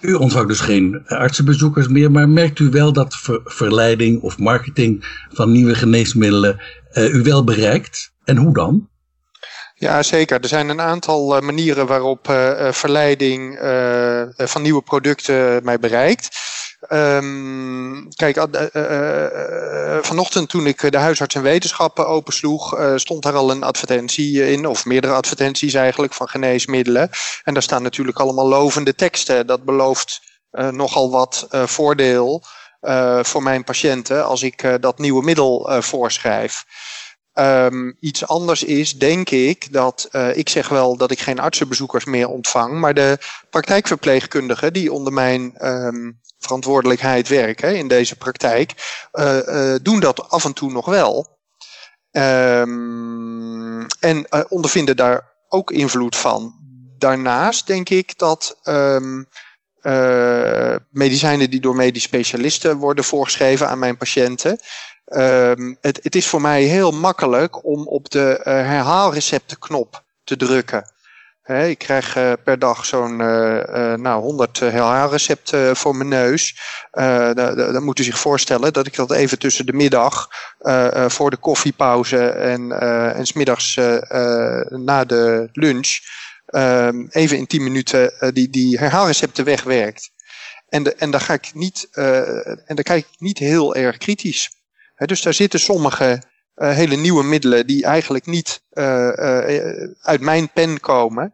u 0.01 0.15
ontvangt 0.15 0.49
dus 0.49 0.61
geen 0.61 1.07
artsenbezoekers 1.07 1.89
meer, 1.89 2.11
maar 2.11 2.29
merkt 2.29 2.59
u 2.59 2.71
wel 2.71 2.93
dat 2.93 3.17
verleiding 3.45 4.23
of 4.23 4.39
marketing 4.39 5.05
van 5.29 5.53
nieuwe 5.53 5.75
geneesmiddelen 5.75 6.61
u 6.95 7.23
wel 7.23 7.45
bereikt? 7.45 8.13
En 8.25 8.37
hoe 8.37 8.55
dan? 8.55 8.89
Ja, 9.75 10.03
zeker. 10.03 10.41
Er 10.41 10.49
zijn 10.49 10.69
een 10.69 10.81
aantal 10.81 11.41
manieren 11.41 11.87
waarop 11.87 12.27
verleiding 12.71 13.59
van 14.37 14.63
nieuwe 14.63 14.83
producten 14.83 15.65
mij 15.65 15.79
bereikt. 15.79 16.29
Um, 16.93 18.09
kijk, 18.15 18.37
uh, 18.37 18.63
uh, 18.73 19.99
vanochtend 20.03 20.49
toen 20.49 20.67
ik 20.67 20.93
de 20.93 20.99
huisarts 20.99 21.35
en 21.35 21.43
wetenschappen 21.43 22.07
opensloeg, 22.07 22.79
stond 22.97 23.23
daar 23.23 23.35
al 23.35 23.51
een 23.51 23.63
advertentie 23.63 24.51
in, 24.51 24.67
of 24.67 24.85
meerdere 24.85 25.13
advertenties 25.13 25.75
eigenlijk, 25.75 26.15
van 26.15 26.29
geneesmiddelen. 26.29 27.11
En 27.43 27.55
daar 27.55 27.63
staan 27.63 27.83
natuurlijk 27.83 28.19
allemaal 28.19 28.49
lovende 28.49 28.95
teksten. 28.95 29.47
Dat 29.47 29.65
belooft 29.65 30.21
nogal 30.51 31.11
wat 31.11 31.47
voordeel 31.51 32.45
voor 33.23 33.43
mijn 33.43 33.65
patiënten 33.65 34.25
als 34.25 34.43
ik 34.43 34.77
dat 34.81 34.99
nieuwe 34.99 35.25
middel 35.25 35.83
voorschrijf. 35.83 36.65
Um, 37.39 37.97
iets 38.01 38.27
anders 38.27 38.65
is, 38.65 38.99
denk 38.99 39.31
ik, 39.31 39.73
dat 39.73 40.09
ik 40.35 40.49
zeg 40.49 40.69
wel 40.69 40.97
dat 40.97 41.11
ik 41.11 41.21
geen 41.21 41.39
artsenbezoekers 41.39 42.05
meer 42.05 42.29
ontvang, 42.29 42.81
maar 42.81 42.95
de 42.95 43.19
praktijkverpleegkundigen 43.51 44.73
die 44.73 44.93
onder 44.93 45.13
mijn 45.13 45.67
um, 45.67 46.21
verantwoordelijkheid 46.47 47.29
werken 47.29 47.77
in 47.77 47.89
deze 47.89 48.17
praktijk, 48.17 48.73
uh, 49.13 49.39
uh, 49.47 49.75
doen 49.83 50.01
dat 50.01 50.31
af 50.31 50.45
en 50.45 50.53
toe 50.53 50.73
nog 50.73 50.87
wel. 50.87 51.39
Um, 52.11 53.87
en 54.01 54.27
ondervinden 54.49 54.97
daar 54.97 55.33
ook 55.49 55.71
invloed 55.71 56.17
van. 56.17 56.55
Daarnaast 56.99 57.67
denk 57.67 57.89
ik 57.89 58.19
dat 58.19 58.59
medicijnen 60.91 61.51
die 61.51 61.61
door 61.61 61.77
medisch 61.77 62.03
specialisten 62.03 62.77
worden 62.77 63.05
voorgeschreven 63.05 63.69
aan 63.69 63.79
mijn 63.79 63.97
patiënten, 63.97 64.59
Um, 65.15 65.77
het, 65.81 66.01
het, 66.03 66.15
is 66.15 66.27
voor 66.27 66.41
mij 66.41 66.63
heel 66.63 66.91
makkelijk 66.91 67.65
om 67.65 67.87
op 67.87 68.11
de 68.11 68.41
herhaalreceptenknop 68.43 70.05
te 70.25 70.37
drukken. 70.37 70.95
Ik 71.47 71.79
krijg 71.79 72.17
uh, 72.17 72.33
per 72.45 72.59
dag 72.59 72.85
zo'n 72.85 73.21
uh, 73.21 73.95
nou, 73.95 74.23
100 74.23 74.61
herhaalrecepten 74.61 75.77
voor 75.77 75.97
mijn 75.97 76.09
neus. 76.09 76.61
dan 77.35 77.85
moet 77.85 77.99
u 77.99 78.03
zich 78.03 78.19
voorstellen 78.19 78.73
dat 78.73 78.87
ik 78.87 78.95
dat 78.95 79.13
even 79.13 79.39
tussen 79.39 79.67
de 79.67 79.73
middag, 79.73 80.29
voor 81.07 81.31
de 81.31 81.37
koffiepauze 81.37 82.29
en, 82.29 82.81
en 83.15 83.27
smiddags 83.27 83.75
na 84.69 85.05
de 85.05 85.49
lunch, 85.53 85.99
ehm, 86.47 87.07
even 87.11 87.37
in 87.37 87.47
10 87.47 87.63
minuten 87.63 88.33
die, 88.35 88.51
die 88.51 88.79
herhaalrecepten 88.79 89.45
wegwerkt. 89.45 90.11
En, 90.69 90.83
de, 90.83 90.95
en, 90.95 91.11
daar 91.11 91.21
ga 91.21 91.33
ik 91.33 91.51
niet, 91.55 91.89
en 91.93 92.75
daar 92.75 92.83
kijk 92.83 93.07
ik 93.07 93.19
niet 93.19 93.39
heel 93.39 93.75
erg 93.75 93.97
kritisch 93.97 94.57
dus 95.05 95.23
daar 95.23 95.35
zitten 95.35 95.61
sommige 95.61 96.23
uh, 96.57 96.71
hele 96.71 96.97
nieuwe 96.97 97.25
middelen 97.25 97.67
die 97.67 97.85
eigenlijk 97.85 98.27
niet 98.27 98.63
uh, 98.73 98.85
uh, 98.85 99.89
uit 100.01 100.21
mijn 100.21 100.51
pen 100.53 100.81
komen, 100.81 101.33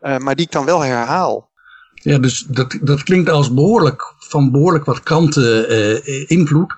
maar 0.00 0.36
die 0.36 0.46
ik 0.46 0.52
dan 0.52 0.64
wel 0.64 0.80
herhaal. 0.80 1.50
Ja, 1.94 2.18
dus 2.18 2.46
dat, 2.48 2.78
dat 2.82 3.02
klinkt 3.02 3.30
als 3.30 3.54
behoorlijk, 3.54 4.14
van 4.18 4.50
behoorlijk 4.50 4.84
wat 4.84 5.02
kanten 5.02 6.28
invloed. 6.28 6.74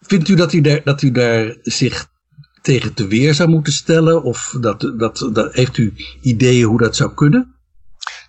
Vindt 0.00 0.28
u 0.28 0.34
dat 0.34 0.52
u 0.52 0.60
daar, 0.60 0.80
dat 0.84 1.02
u 1.02 1.10
daar 1.10 1.56
zich 1.62 2.06
tegen 2.62 2.94
te 2.94 3.06
weer 3.06 3.34
zou 3.34 3.48
moeten 3.48 3.72
stellen? 3.72 4.22
Of 4.22 4.56
dat, 4.60 4.92
dat, 4.96 5.30
dat, 5.32 5.54
heeft 5.54 5.76
u 5.76 5.94
ideeën 6.20 6.66
hoe 6.66 6.78
dat 6.78 6.96
zou 6.96 7.14
kunnen? 7.14 7.53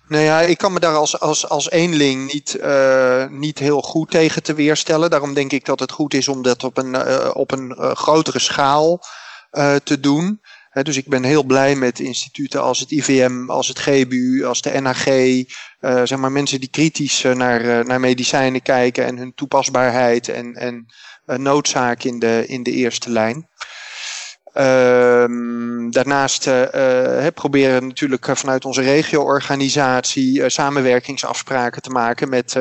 Nou 0.08 0.24
ja, 0.24 0.40
ik 0.40 0.58
kan 0.58 0.72
me 0.72 0.80
daar 0.80 0.94
als, 0.94 1.20
als, 1.20 1.48
als 1.48 1.70
eenling 1.70 2.32
niet, 2.32 2.58
uh, 2.60 3.26
niet 3.28 3.58
heel 3.58 3.80
goed 3.80 4.10
tegen 4.10 4.42
te 4.42 4.54
weerstellen. 4.54 5.10
Daarom 5.10 5.34
denk 5.34 5.52
ik 5.52 5.64
dat 5.64 5.80
het 5.80 5.92
goed 5.92 6.14
is 6.14 6.28
om 6.28 6.42
dat 6.42 6.64
op 6.64 6.76
een, 6.76 6.94
uh, 6.94 7.30
op 7.32 7.52
een 7.52 7.74
uh, 7.78 7.90
grotere 7.90 8.38
schaal 8.38 9.00
te 9.84 10.00
doen. 10.00 10.40
dus 10.82 10.96
ik 10.96 11.08
ben 11.08 11.24
heel 11.24 11.42
blij 11.42 11.76
met 11.76 11.98
instituten 11.98 12.62
als 12.62 12.78
het 12.78 12.90
IVM, 12.90 13.50
als 13.50 13.68
het 13.68 13.78
GBU, 13.78 14.44
als 14.44 14.62
de 14.62 14.80
NHG. 14.80 15.04
zeg 16.06 16.18
maar 16.18 16.32
mensen 16.32 16.60
die 16.60 16.68
kritisch 16.68 17.22
naar, 17.22 17.86
naar 17.86 18.00
medicijnen 18.00 18.62
kijken 18.62 19.04
en 19.04 19.16
hun 19.16 19.34
toepasbaarheid 19.34 20.28
en, 20.28 20.54
en 20.54 20.86
noodzaak 21.42 22.02
in 22.02 22.18
de, 22.18 22.44
in 22.46 22.62
de 22.62 22.70
eerste 22.70 23.10
lijn. 23.10 23.48
Um, 24.58 25.90
daarnaast 25.90 26.46
uh, 26.46 27.26
proberen 27.34 27.86
natuurlijk 27.86 28.28
vanuit 28.32 28.64
onze 28.64 28.82
regio-organisatie 28.82 30.48
samenwerkingsafspraken 30.48 31.82
te 31.82 31.90
maken 31.90 32.28
met 32.28 32.54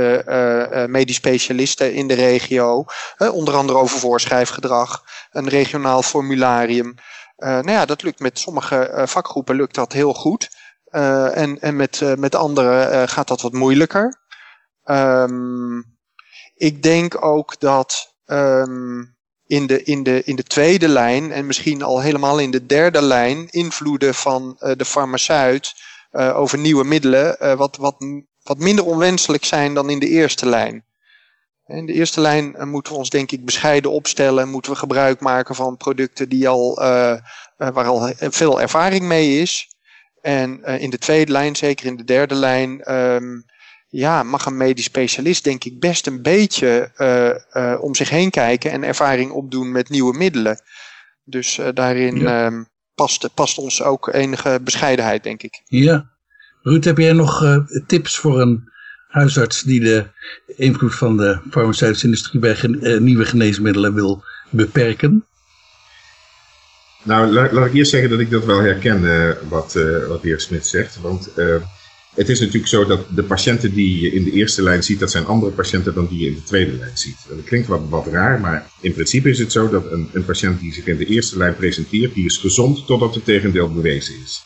medisch 0.88 1.16
specialisten 1.16 1.94
in 1.94 2.08
de 2.08 2.14
regio. 2.14 2.86
onder 3.18 3.54
andere 3.54 3.78
over 3.78 4.00
voorschrijfgedrag, 4.00 5.04
een 5.32 5.50
regionaal 5.50 6.02
formularium. 6.02 6.96
nou 7.36 7.72
ja, 7.72 7.86
dat 7.86 8.04
lukt 8.04 8.20
met 8.20 8.40
sommige 8.40 9.02
vakgroepen 9.06 9.56
lukt 9.56 9.76
dat 9.76 9.94
heel 9.94 10.14
goed. 10.14 10.50
en, 11.34 11.60
en 11.60 11.76
met, 11.76 12.02
met 12.18 12.36
andere 12.36 13.04
gaat 13.08 13.28
dat 13.28 13.42
wat 13.42 13.54
moeilijker. 13.54 14.24
Um, 14.86 15.98
ik 16.56 16.84
denk 16.84 17.26
ook 17.26 17.60
dat 17.60 18.16
um, 18.26 19.15
in 19.48 19.68
de, 19.68 19.84
in, 19.84 20.04
de, 20.04 20.24
in 20.24 20.36
de 20.36 20.44
tweede 20.44 20.88
lijn 20.88 21.32
en 21.32 21.46
misschien 21.46 21.82
al 21.82 22.02
helemaal 22.02 22.40
in 22.40 22.52
de 22.52 22.66
derde 22.66 23.02
lijn 23.02 23.48
invloeden 23.50 24.16
van 24.16 24.58
uh, 24.60 24.72
de 24.78 24.86
farmaceut 24.86 25.74
uh, 26.12 26.38
over 26.38 26.58
nieuwe 26.58 26.84
middelen 26.84 27.38
uh, 27.42 27.54
wat, 27.54 27.78
wat, 27.78 27.96
wat 28.44 28.58
minder 28.58 28.86
onwenselijk 28.86 29.46
zijn 29.46 29.74
dan 29.74 29.90
in 29.90 30.00
de 30.00 30.08
eerste 30.08 30.50
lijn. 30.50 30.86
In 31.66 31.86
de 31.86 31.94
eerste 31.94 32.22
lijn 32.22 32.70
moeten 32.70 32.94
we 32.94 32.98
ons 32.98 33.10
denk 33.10 33.32
ik 33.32 33.46
bescheiden 33.46 33.92
opstellen, 33.92 34.50
moeten 34.50 34.72
we 34.72 34.78
gebruik 34.78 35.20
maken 35.20 35.56
van 35.56 35.78
producten 35.78 36.30
die 36.30 36.48
al, 36.48 36.76
waar 37.56 37.86
al 37.86 38.12
veel 38.18 38.62
ervaring 38.62 39.04
mee 39.04 39.42
is. 39.42 39.68
En 40.22 40.64
in 40.64 40.90
de 40.90 40.98
tweede 40.98 41.32
lijn, 41.32 41.56
zeker 41.56 41.86
in 41.86 41.96
de 41.96 42.04
derde 42.04 42.36
lijn, 42.36 42.94
um, 42.94 43.46
ja, 43.96 44.24
mag 44.24 44.46
een 44.46 44.58
medisch 44.58 44.86
specialist 44.86 45.44
denk 45.44 45.64
ik 45.64 45.80
best 45.80 46.08
een 46.08 46.22
beetje 46.22 46.92
uh, 46.98 47.64
uh, 47.64 47.82
om 47.82 47.96
zich 47.96 48.10
heen 48.10 48.30
kijken 48.30 48.72
en 48.72 48.84
ervaring 48.84 49.32
opdoen 49.32 49.72
met 49.72 49.90
nieuwe 49.90 50.18
middelen. 50.18 50.62
Dus 51.24 51.58
uh, 51.58 51.68
daarin 51.74 52.18
ja. 52.18 52.46
um, 52.46 52.68
past, 52.96 53.30
past 53.34 53.58
ons 53.58 53.84
ook 53.84 54.14
enige 54.14 54.60
bescheidenheid, 54.64 55.24
denk 55.24 55.44
ik. 55.44 55.62
Ja. 55.66 56.14
Ruud, 56.62 56.84
heb 56.84 56.98
jij 56.98 57.14
nog 57.14 57.64
tips 57.88 58.18
voor 58.18 58.42
een 58.42 58.70
huisarts 59.08 59.62
die 59.62 59.80
de 59.80 60.06
invloed 60.46 60.96
van 60.96 61.18
de 61.18 61.40
farmaceutische 61.52 62.06
industrie 62.06 62.42
bij 62.42 62.56
gen 62.56 63.04
nieuwe 63.04 63.26
geneesmiddelen 63.26 63.94
wil 63.94 64.24
beperken? 64.50 65.26
Nou, 67.04 67.32
laat, 67.32 67.52
laat, 67.52 67.66
ik 67.66 67.74
eerst 67.74 67.92
zeggen 67.92 68.10
dat 68.10 68.20
ik 68.20 68.30
dat 68.30 68.46
wel 68.46 68.60
herken, 68.60 69.02
wat, 69.50 69.74
wat 70.08 70.22
de 70.22 70.28
heer 70.28 70.40
Smit 70.40 70.68
zegt. 70.68 71.02
Want 71.02 71.30
het 72.16 72.30
is 72.30 72.40
natuurlijk 72.40 72.68
zo 72.68 72.86
dat 72.86 73.06
de 73.16 73.24
patiënten 73.24 73.74
die 73.74 74.02
je 74.02 74.12
in 74.12 74.24
de 74.24 74.32
eerste 74.32 74.64
lijn 74.64 74.84
ziet, 74.84 75.00
dat 75.00 75.12
zijn 75.12 75.26
andere 75.26 75.52
patiënten 75.52 75.94
dan 75.94 76.08
die 76.08 76.20
je 76.20 76.28
in 76.28 76.36
de 76.36 76.44
tweede 76.44 76.72
lijn 76.72 76.98
ziet. 76.98 77.18
Dat 77.30 77.44
klinkt 77.44 77.68
wat, 77.68 77.82
wat 77.90 78.08
raar, 78.08 78.40
maar 78.40 78.70
in 78.82 78.94
principe 78.94 79.30
is 79.30 79.40
het 79.40 79.52
zo 79.52 79.70
dat 79.70 79.92
een, 79.92 80.10
een 80.14 80.26
patiënt 80.26 80.60
die 80.60 80.74
zich 80.74 80.86
in 80.86 80.98
de 80.98 81.06
eerste 81.06 81.38
lijn 81.38 81.56
presenteert, 81.56 82.14
die 82.14 82.26
is 82.26 82.38
gezond 82.38 82.86
totdat 82.88 83.16
het 83.16 83.26
tegendeel 83.26 83.74
bewezen 83.74 84.16
is. 84.24 84.46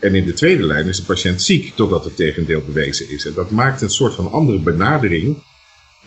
En 0.00 0.14
in 0.14 0.24
de 0.24 0.32
tweede 0.32 0.62
lijn 0.62 0.86
is 0.86 0.96
de 0.96 1.02
patiënt 1.02 1.42
ziek 1.42 1.76
totdat 1.76 2.04
het 2.04 2.16
tegendeel 2.16 2.62
bewezen 2.66 3.10
is. 3.10 3.26
En 3.26 3.34
dat 3.34 3.50
maakt 3.50 3.82
een 3.82 3.90
soort 3.90 4.14
van 4.14 4.30
andere 4.30 4.58
benadering 4.58 5.42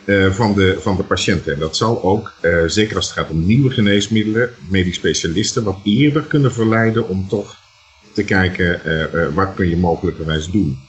uh, 0.06 0.32
van, 0.32 0.54
de, 0.54 0.78
van 0.80 0.96
de 0.96 1.04
patiënten. 1.04 1.54
En 1.54 1.60
dat 1.60 1.78
zal 1.78 2.04
ook, 2.04 2.34
uh, 2.42 2.64
zeker 2.66 2.96
als 2.96 3.06
het 3.06 3.18
gaat 3.18 3.30
om 3.30 3.46
nieuwe 3.46 3.70
geneesmiddelen, 3.70 4.50
medisch 4.70 4.96
specialisten 4.96 5.64
wat 5.64 5.80
eerder 5.84 6.22
kunnen 6.22 6.54
verleiden 6.54 7.08
om 7.08 7.28
toch 7.28 7.61
te 8.14 8.24
kijken 8.24 8.82
uh, 8.86 9.14
uh, 9.14 9.34
wat 9.34 9.54
kun 9.54 9.70
je 9.70 9.78
mogelijkerwijs 9.78 10.48
doen. 10.48 10.80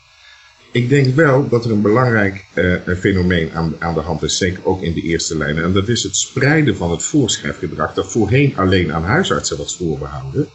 Ik 0.73 0.89
denk 0.89 1.15
wel 1.15 1.49
dat 1.49 1.65
er 1.65 1.71
een 1.71 1.83
belangrijk 1.83 2.45
uh, 2.55 2.75
fenomeen 2.99 3.51
aan, 3.53 3.75
aan 3.79 3.95
de 3.95 4.01
hand 4.01 4.23
is, 4.23 4.37
zeker 4.37 4.67
ook 4.67 4.83
in 4.83 4.95
de 4.95 5.03
eerste 5.03 5.37
lijnen. 5.37 5.65
En 5.65 5.73
dat 5.73 5.89
is 5.89 6.03
het 6.03 6.17
spreiden 6.17 6.77
van 6.77 6.91
het 6.91 7.03
voorschrijfgedrag 7.03 7.95
dat 7.95 8.13
voorheen 8.13 8.57
alleen 8.57 8.93
aan 8.93 9.05
huisartsen 9.05 9.57
was 9.57 9.77
voorbehouden. 9.77 10.49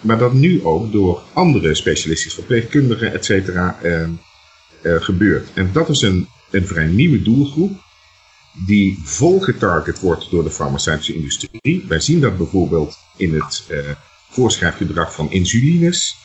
Maar 0.00 0.18
dat 0.18 0.32
nu 0.32 0.64
ook 0.64 0.92
door 0.92 1.22
andere 1.32 1.74
specialistische 1.74 2.38
verpleegkundigen, 2.38 3.12
et 3.12 3.24
cetera, 3.24 3.78
gebeurt. 4.82 5.48
En 5.54 5.70
dat 5.72 5.88
is 5.88 6.02
een, 6.02 6.28
een 6.50 6.66
vrij 6.66 6.86
nieuwe 6.86 7.22
doelgroep 7.22 7.80
die 8.66 8.98
vol 9.04 9.40
getarget 9.40 10.00
wordt 10.00 10.30
door 10.30 10.44
de 10.44 10.50
farmaceutische 10.50 11.14
industrie. 11.14 11.84
Wij 11.88 12.00
zien 12.00 12.20
dat 12.20 12.36
bijvoorbeeld 12.36 12.96
in 13.16 13.34
het 13.34 13.66
voorschrijfgedrag 14.30 15.14
van 15.14 15.30
insulines. 15.30 16.16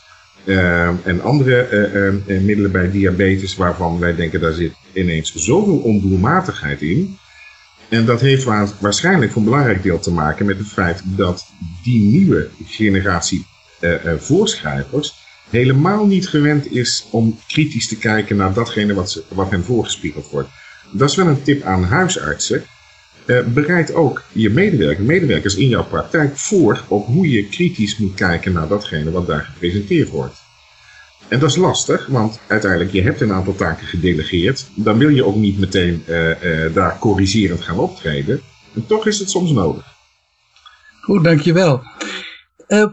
en 1.03 1.21
andere 1.21 2.21
middelen 2.25 2.71
bij 2.71 2.91
diabetes, 2.91 3.55
waarvan 3.55 3.99
wij 3.99 4.15
denken 4.15 4.41
daar 4.41 4.53
zit 4.53 4.73
ineens 4.93 5.33
zoveel 5.33 5.77
ondoelmatigheid 5.77 6.81
in. 6.81 7.17
En 7.89 8.05
dat 8.05 8.21
heeft 8.21 8.43
waarschijnlijk 8.79 9.31
voor 9.31 9.41
een 9.41 9.47
belangrijk 9.47 9.83
deel 9.83 9.99
te 9.99 10.11
maken 10.11 10.45
met 10.45 10.57
het 10.57 10.67
feit 10.67 11.01
dat 11.03 11.45
die 11.83 12.01
nieuwe 12.01 12.49
generatie 12.65 13.45
voorschrijvers 14.17 15.13
helemaal 15.49 16.05
niet 16.05 16.27
gewend 16.27 16.71
is 16.71 17.07
om 17.11 17.39
kritisch 17.47 17.87
te 17.87 17.97
kijken 17.97 18.35
naar 18.35 18.53
datgene 18.53 18.93
wat, 18.93 19.23
wat 19.27 19.49
hen 19.49 19.63
voorgespiegeld 19.63 20.29
wordt. 20.29 20.49
Dat 20.91 21.09
is 21.09 21.15
wel 21.15 21.27
een 21.27 21.43
tip 21.43 21.63
aan 21.63 21.83
huisartsen. 21.83 22.63
Uh, 23.25 23.45
bereid 23.45 23.93
ook 23.93 24.23
je 24.31 24.49
medewerkers, 24.49 25.07
medewerkers 25.07 25.55
in 25.55 25.67
jouw 25.67 25.85
praktijk 25.85 26.37
voor 26.37 26.83
op 26.87 27.05
hoe 27.05 27.29
je 27.29 27.47
kritisch 27.47 27.97
moet 27.97 28.13
kijken 28.13 28.53
naar 28.53 28.67
datgene 28.67 29.11
wat 29.11 29.27
daar 29.27 29.49
gepresenteerd 29.53 30.09
wordt. 30.09 30.35
En 31.27 31.39
dat 31.39 31.49
is 31.49 31.55
lastig, 31.55 32.07
want 32.07 32.39
uiteindelijk 32.47 32.91
je 32.91 33.01
hebt 33.01 33.21
een 33.21 33.31
aantal 33.31 33.55
taken 33.55 33.87
gedelegeerd. 33.87 34.67
Dan 34.75 34.97
wil 34.97 35.09
je 35.09 35.25
ook 35.25 35.35
niet 35.35 35.59
meteen 35.59 36.03
uh, 36.07 36.43
uh, 36.43 36.73
daar 36.73 36.99
corrigerend 36.99 37.61
gaan 37.61 37.79
optreden. 37.79 38.41
En 38.75 38.85
toch 38.85 39.07
is 39.07 39.19
het 39.19 39.29
soms 39.29 39.51
nodig. 39.51 39.85
Goed, 41.01 41.23
dankjewel. 41.23 41.83
Uh, 42.67 42.85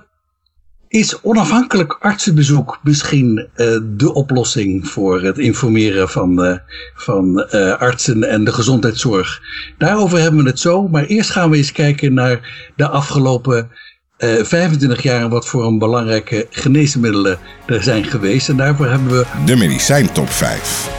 is 0.92 1.20
onafhankelijk 1.22 1.96
artsenbezoek 2.00 2.78
misschien 2.82 3.48
uh, 3.56 3.78
de 3.82 4.14
oplossing 4.14 4.88
voor 4.88 5.22
het 5.22 5.38
informeren 5.38 6.08
van, 6.08 6.44
uh, 6.44 6.56
van 6.94 7.48
uh, 7.52 7.72
artsen 7.72 8.24
en 8.24 8.44
de 8.44 8.52
gezondheidszorg? 8.52 9.40
Daarover 9.78 10.18
hebben 10.18 10.42
we 10.42 10.48
het 10.48 10.58
zo, 10.58 10.88
maar 10.88 11.04
eerst 11.04 11.30
gaan 11.30 11.50
we 11.50 11.56
eens 11.56 11.72
kijken 11.72 12.14
naar 12.14 12.70
de 12.76 12.88
afgelopen 12.88 13.70
25 14.18 15.02
jaar 15.02 15.20
en 15.20 15.28
wat 15.28 15.46
voor 15.46 15.64
een 15.64 15.78
belangrijke 15.78 16.46
geneesmiddelen 16.50 17.38
er 17.66 17.82
zijn 17.82 18.04
geweest. 18.04 18.48
En 18.48 18.56
daarvoor 18.56 18.86
hebben 18.86 19.10
we. 19.10 19.24
De 19.46 19.56
medicijntop 19.56 20.28
5. 20.28 20.90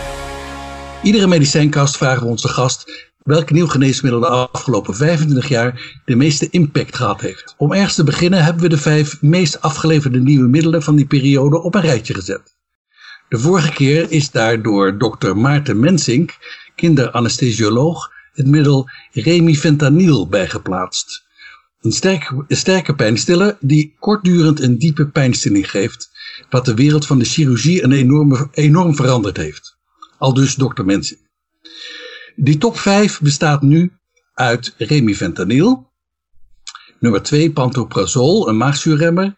Iedere 1.03 1.27
medicijnkast 1.27 1.97
vragen 1.97 2.23
we 2.23 2.29
onze 2.29 2.47
gast 2.47 3.11
welk 3.23 3.51
nieuw 3.51 3.67
geneesmiddel 3.67 4.19
de 4.19 4.27
afgelopen 4.27 4.95
25 4.95 5.47
jaar 5.47 6.01
de 6.05 6.15
meeste 6.15 6.49
impact 6.49 6.95
gehad 6.95 7.21
heeft. 7.21 7.55
Om 7.57 7.73
ergens 7.73 7.95
te 7.95 8.03
beginnen 8.03 8.43
hebben 8.43 8.61
we 8.61 8.69
de 8.69 8.77
vijf 8.77 9.21
meest 9.21 9.61
afgeleverde 9.61 10.19
nieuwe 10.19 10.47
middelen 10.47 10.83
van 10.83 10.95
die 10.95 11.05
periode 11.05 11.61
op 11.61 11.75
een 11.75 11.81
rijtje 11.81 12.13
gezet. 12.13 12.55
De 13.29 13.39
vorige 13.39 13.71
keer 13.71 14.11
is 14.11 14.31
daardoor 14.31 14.97
dokter 14.97 15.37
Maarten 15.37 15.79
Mensink, 15.79 16.37
kinderanesthesioloog, 16.75 18.11
het 18.33 18.47
middel 18.47 18.89
remifentanil 19.11 20.27
bijgeplaatst. 20.27 21.23
Een, 21.81 21.91
sterk, 21.91 22.33
een 22.47 22.57
sterke 22.57 22.95
pijnstiller 22.95 23.57
die 23.59 23.95
kortdurend 23.99 24.61
een 24.61 24.77
diepe 24.77 25.07
pijnstilling 25.07 25.69
geeft, 25.69 26.11
wat 26.49 26.65
de 26.65 26.73
wereld 26.73 27.05
van 27.05 27.19
de 27.19 27.25
chirurgie 27.25 27.83
een 27.83 27.91
enorme, 27.91 28.47
enorm 28.51 28.95
veranderd 28.95 29.37
heeft. 29.37 29.77
Al 30.17 30.33
dus 30.33 30.55
dokter 30.55 30.85
Mensink. 30.85 31.21
Die 32.35 32.57
top 32.57 32.77
5 32.77 33.21
bestaat 33.21 33.61
nu 33.61 33.91
uit 34.33 34.73
remifentanil. 34.77 35.91
Nummer 36.99 37.21
2 37.21 37.51
pantoprazol, 37.51 38.49
een 38.49 38.57
maagzuurremmer. 38.57 39.35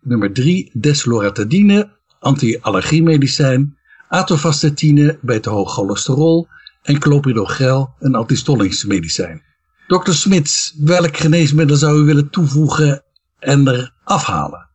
Nummer 0.00 0.32
3 0.32 0.70
desloratadine, 0.72 1.90
anti-allergiemedicijn. 2.18 3.78
Atovastatine 4.08 5.18
bij 5.22 5.40
te 5.40 5.50
hoog 5.50 5.72
cholesterol. 5.72 6.48
En 6.82 6.98
clopidogrel, 6.98 7.94
een 7.98 8.14
antistollingsmedicijn. 8.14 9.42
Dr. 9.86 10.12
Smits, 10.12 10.74
welk 10.78 11.16
geneesmiddel 11.16 11.76
zou 11.76 12.02
u 12.02 12.04
willen 12.04 12.30
toevoegen 12.30 13.02
en 13.38 13.66
er 13.66 13.92
afhalen? 14.04 14.68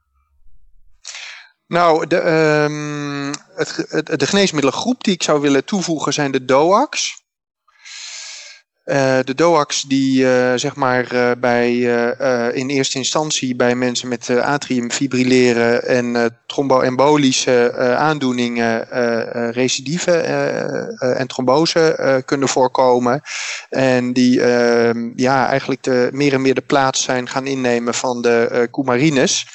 Nou, 1.67 2.07
de, 2.07 2.15
um, 2.69 3.33
het, 3.55 4.19
de 4.19 4.27
geneesmiddelengroep 4.27 5.03
die 5.03 5.13
ik 5.13 5.23
zou 5.23 5.41
willen 5.41 5.65
toevoegen 5.65 6.13
zijn 6.13 6.31
de 6.31 6.45
DOACs. 6.45 7.23
Uh, 8.85 9.19
de 9.23 9.35
DOAX 9.35 9.81
die 9.81 10.23
uh, 10.23 10.53
zeg 10.55 10.75
maar 10.75 11.13
uh, 11.13 11.31
bij, 11.37 11.73
in 12.53 12.69
eerste 12.69 12.97
instantie 12.97 13.55
bij 13.55 13.75
mensen 13.75 14.07
met 14.07 14.29
atriumfibrilleren 14.29 15.87
en 15.87 16.37
tromboembolische 16.45 17.73
aandoeningen 17.97 18.87
recidive 19.51 20.11
en 20.99 21.27
trombose 21.27 22.23
kunnen 22.25 22.47
voorkomen. 22.47 23.21
En 23.69 24.13
die 24.13 24.41
ehm, 24.41 25.11
ja, 25.15 25.47
eigenlijk 25.47 25.83
de, 25.83 26.09
meer 26.11 26.33
en 26.33 26.41
meer 26.41 26.55
de 26.55 26.61
plaats 26.61 27.03
zijn 27.03 27.29
gaan 27.29 27.47
innemen 27.47 27.93
van 27.93 28.21
de 28.21 28.67
coumarines. 28.71 29.47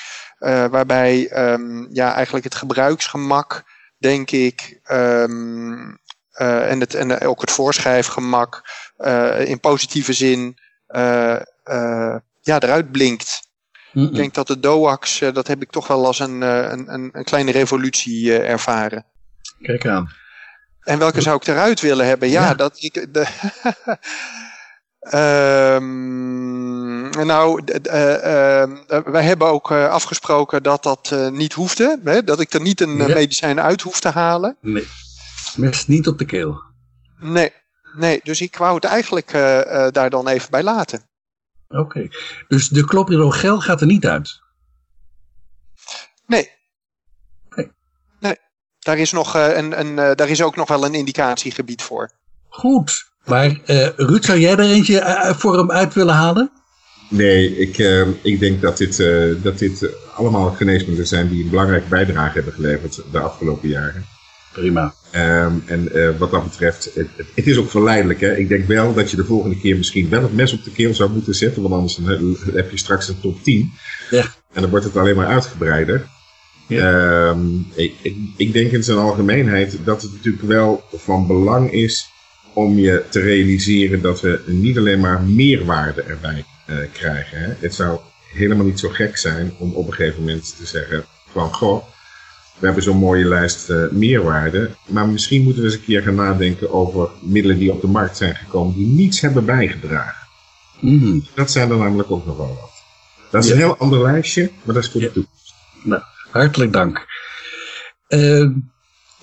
waarbij 0.71 1.31
um, 1.53 1.89
ja, 1.93 2.15
eigenlijk 2.15 2.45
het 2.45 2.55
gebruiksgemak, 2.55 3.65
denk 3.99 4.31
ik, 4.31 4.81
um, 4.93 5.99
en, 6.47 6.81
het, 6.81 6.95
en 6.95 7.21
ook 7.21 7.41
het 7.41 7.51
voorschrijfgemak 7.51 8.63
uh, 9.01 9.49
in 9.49 9.61
positieve 9.61 10.13
zin 10.13 10.59
uh, 10.89 11.37
uh, 11.65 12.17
ja, 12.41 12.61
eruit 12.61 12.91
blinkt. 12.93 13.49
Mm 13.93 14.03
-mm. 14.03 14.09
Ik 14.09 14.15
denk 14.15 14.35
dat 14.35 14.47
de 14.47 14.61
DOAX, 14.61 15.19
dat 15.19 15.47
heb 15.47 15.63
ik 15.63 15.71
toch 15.71 15.87
wel 15.87 16.07
als 16.07 16.19
een, 16.19 16.41
een, 16.41 16.93
een, 16.93 17.09
een 17.13 17.25
kleine 17.25 17.51
revolutie 17.51 18.39
ervaren. 18.39 19.05
Kijk 19.63 19.87
aan. 19.87 20.11
En 20.81 20.99
welke 20.99 21.21
zou 21.21 21.37
ik 21.37 21.47
eruit 21.47 21.81
willen 21.81 22.07
hebben? 22.07 22.29
Ja, 22.29 22.45
ja. 22.45 22.55
dat 22.55 22.83
ik. 22.83 23.07
De, 23.13 23.27
um, 25.77 27.11
nou, 27.27 27.63
uh, 27.65 27.73
wij 29.05 29.23
hebben 29.23 29.49
ook 29.49 29.71
afgesproken 29.73 30.63
dat 30.63 30.83
dat 30.83 31.15
niet 31.33 31.53
hoefde. 31.53 32.01
Hè? 32.05 32.25
Dat 32.25 32.41
ik 32.41 32.53
er 32.53 32.61
niet 32.61 32.81
een 32.81 32.97
ja. 32.97 33.07
medicijn 33.07 33.61
uit 33.61 33.83
hoef 33.83 34.01
te 34.01 34.09
halen. 34.09 34.57
Nee. 34.61 34.87
Mes 35.57 35.87
niet 35.87 36.09
op 36.09 36.19
de 36.19 36.25
keel. 36.25 36.63
Nee, 37.19 37.53
Nee, 37.95 38.21
dus 38.23 38.41
ik 38.41 38.57
wou 38.57 38.75
het 38.75 38.85
eigenlijk 38.85 39.33
uh, 39.33 39.59
uh, 39.59 39.89
daar 39.91 40.11
dan 40.11 40.29
even 40.29 40.51
bij 40.51 40.63
laten. 40.63 41.03
Oké, 41.69 41.81
okay. 41.81 42.11
dus 42.49 42.69
de 42.69 42.85
clopidogrel 42.85 43.61
gaat 43.61 43.81
er 43.81 43.87
niet 43.87 44.07
uit? 44.07 44.41
Nee. 46.27 46.51
Nee. 47.51 47.71
nee. 48.21 48.37
Daar, 48.79 48.99
is 48.99 49.13
nog, 49.13 49.37
uh, 49.37 49.57
een, 49.57 49.81
een, 49.81 50.17
daar 50.17 50.29
is 50.29 50.43
ook 50.43 50.57
nog 50.57 50.69
wel 50.69 50.85
een 50.85 50.95
indicatiegebied 50.95 51.83
voor. 51.83 52.11
Goed. 52.49 53.09
Maar 53.25 53.61
Ruud, 53.97 54.25
zou 54.25 54.39
jij 54.39 54.53
er 54.53 54.61
eentje 54.61 55.33
voor 55.37 55.57
hem 55.57 55.71
uit 55.71 55.95
willen 55.95 56.15
halen? 56.15 56.51
Nee, 57.09 57.57
ik, 57.57 57.79
ik 58.23 58.41
denk 58.41 58.61
dat 58.61 58.77
dit, 58.77 58.97
dat 59.43 59.59
dit 59.59 59.89
allemaal 60.15 60.51
geneesmiddelen 60.51 61.07
zijn 61.07 61.29
die 61.29 61.45
een 61.45 61.51
belangrijke 61.51 61.89
bijdrage 61.89 62.35
hebben 62.35 62.53
geleverd 62.53 63.03
de 63.13 63.19
afgelopen 63.19 63.69
jaren. 63.69 64.07
Prima. 64.53 64.95
Um, 65.15 65.63
en 65.67 65.89
uh, 65.93 66.19
wat 66.19 66.31
dat 66.31 66.45
betreft, 66.45 66.91
het, 66.95 67.09
het, 67.35 67.47
is 67.47 67.57
ook 67.57 67.71
verleidelijk. 67.71 68.21
Hè? 68.21 68.37
Ik 68.37 68.49
denk 68.49 68.67
wel 68.67 68.95
dat 68.95 69.11
je 69.11 69.17
de 69.17 69.25
volgende 69.25 69.59
keer 69.59 69.77
misschien 69.77 70.09
wel 70.09 70.23
het 70.23 70.35
mes 70.35 70.53
op 70.53 70.65
de 70.65 70.71
keel 70.71 70.95
zou 70.95 71.11
moeten 71.11 71.35
zetten. 71.35 71.63
Want 71.63 71.75
anders 71.75 71.99
heb 72.53 72.71
je 72.71 72.79
straks 72.79 73.09
een 73.09 73.21
top 73.21 73.43
10. 73.43 73.73
Ja. 74.11 74.25
En 74.53 74.61
dan 74.61 74.71
wordt 74.71 74.85
het 74.85 74.97
alleen 74.97 75.17
maar 75.17 75.27
uitgebreider. 75.27 76.07
Ja. 76.67 77.29
Um, 77.29 77.67
ik, 77.75 77.95
ik, 78.03 78.17
ik, 78.37 78.53
denk 78.53 78.71
in 78.71 78.85
zijn 78.85 78.99
algemeenheid 78.99 79.79
dat 79.85 80.03
het 80.03 80.13
natuurlijk 80.13 80.45
wel 80.45 80.85
van 80.93 81.27
belang 81.27 81.73
is 81.73 82.09
om 82.55 82.79
je 82.79 83.05
te 83.09 83.21
realiseren 83.21 84.03
dat 84.03 84.21
we 84.21 84.41
niet 84.47 84.79
alleen 84.79 85.01
maar 85.01 85.23
meerwaarde 85.23 86.03
erbij 86.03 86.45
uh, 86.67 86.77
krijgen. 86.93 87.39
Hè? 87.39 87.53
Het 87.59 87.75
zou 87.75 88.01
helemaal 88.33 88.67
niet 88.67 88.79
zo 88.79 88.89
gek 88.89 89.17
zijn 89.17 89.55
om 89.59 89.75
op 89.75 89.87
een 89.87 89.95
gegeven 89.95 90.21
moment 90.21 90.57
te 90.57 90.67
zeggen 90.67 91.05
van 91.33 91.55
goh 91.55 91.85
we 92.61 92.67
hebben 92.67 92.83
zo'n 92.83 92.97
mooie 92.97 93.25
lijst 93.25 93.71
uh, 93.71 93.91
meerwaarde. 93.91 94.71
Maar 94.87 95.09
misschien 95.09 95.43
moeten 95.43 95.63
we 95.63 95.69
eens 95.69 95.77
een 95.77 95.85
keer 95.85 96.03
gaan 96.03 96.15
nadenken 96.15 96.73
over 96.73 97.11
middelen 97.21 97.59
die 97.59 97.73
op 97.73 97.81
de 97.81 97.87
markt 97.87 98.17
zijn 98.17 98.35
gekomen 98.35 98.75
die 98.75 98.87
niets 98.87 99.21
hebben 99.21 99.45
bijgedragen. 99.45 100.29
Mm. 100.81 101.25
Dat 101.35 101.51
zijn 101.51 101.71
er 101.71 101.77
namelijk 101.77 102.11
ook 102.11 102.27
nog 102.27 102.37
wel 102.37 102.59
wat. 102.61 102.71
Dat 103.31 103.43
is 103.43 103.49
ja. 103.49 103.55
een 103.55 103.61
heel 103.61 103.77
ander 103.77 104.03
lijstje, 104.03 104.51
maar 104.63 104.75
dat 104.75 104.85
is 104.85 104.91
voor 104.91 105.01
de 105.01 105.13
toekomst. 105.13 105.55
Nou, 105.83 106.03
hartelijk 106.31 106.73
dank. 106.73 107.07
Uh, 108.09 108.51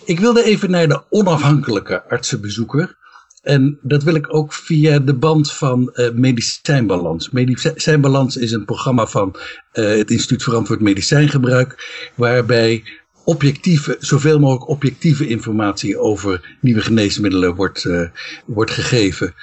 ik 0.06 0.20
wilde 0.20 0.44
even 0.44 0.72
naar 0.72 0.88
de 0.88 1.04
onafhankelijke 1.10 2.10
artsenbezoeker. 2.10 2.98
En 3.42 3.80
dat 3.82 4.04
wil 4.04 4.16
ik 4.16 4.34
ook 4.34 4.54
via 4.54 5.00
de 5.00 5.16
band 5.16 5.52
van 5.52 5.90
uh, 5.94 6.12
Medicijnbalans. 6.12 7.30
Medicijnbalans 7.30 8.38
is 8.38 8.52
een 8.52 8.66
programma 8.66 9.06
van 9.06 9.36
uh, 9.74 9.90
het 9.98 10.12
Instituut 10.12 10.44
Verantwoord 10.44 10.82
Medicijngebruik, 10.82 11.76
waarbij 12.16 12.84
objectieve, 13.28 13.96
zoveel 14.00 14.40
mogelijk 14.40 14.70
objectieve 14.70 15.28
informatie 15.28 16.00
over 16.00 16.58
nieuwe 16.62 16.82
geneesmiddelen 16.82 17.56
wordt, 17.56 17.84
uh, 17.84 18.10
wordt 18.46 18.72
gegeven. 18.72 19.34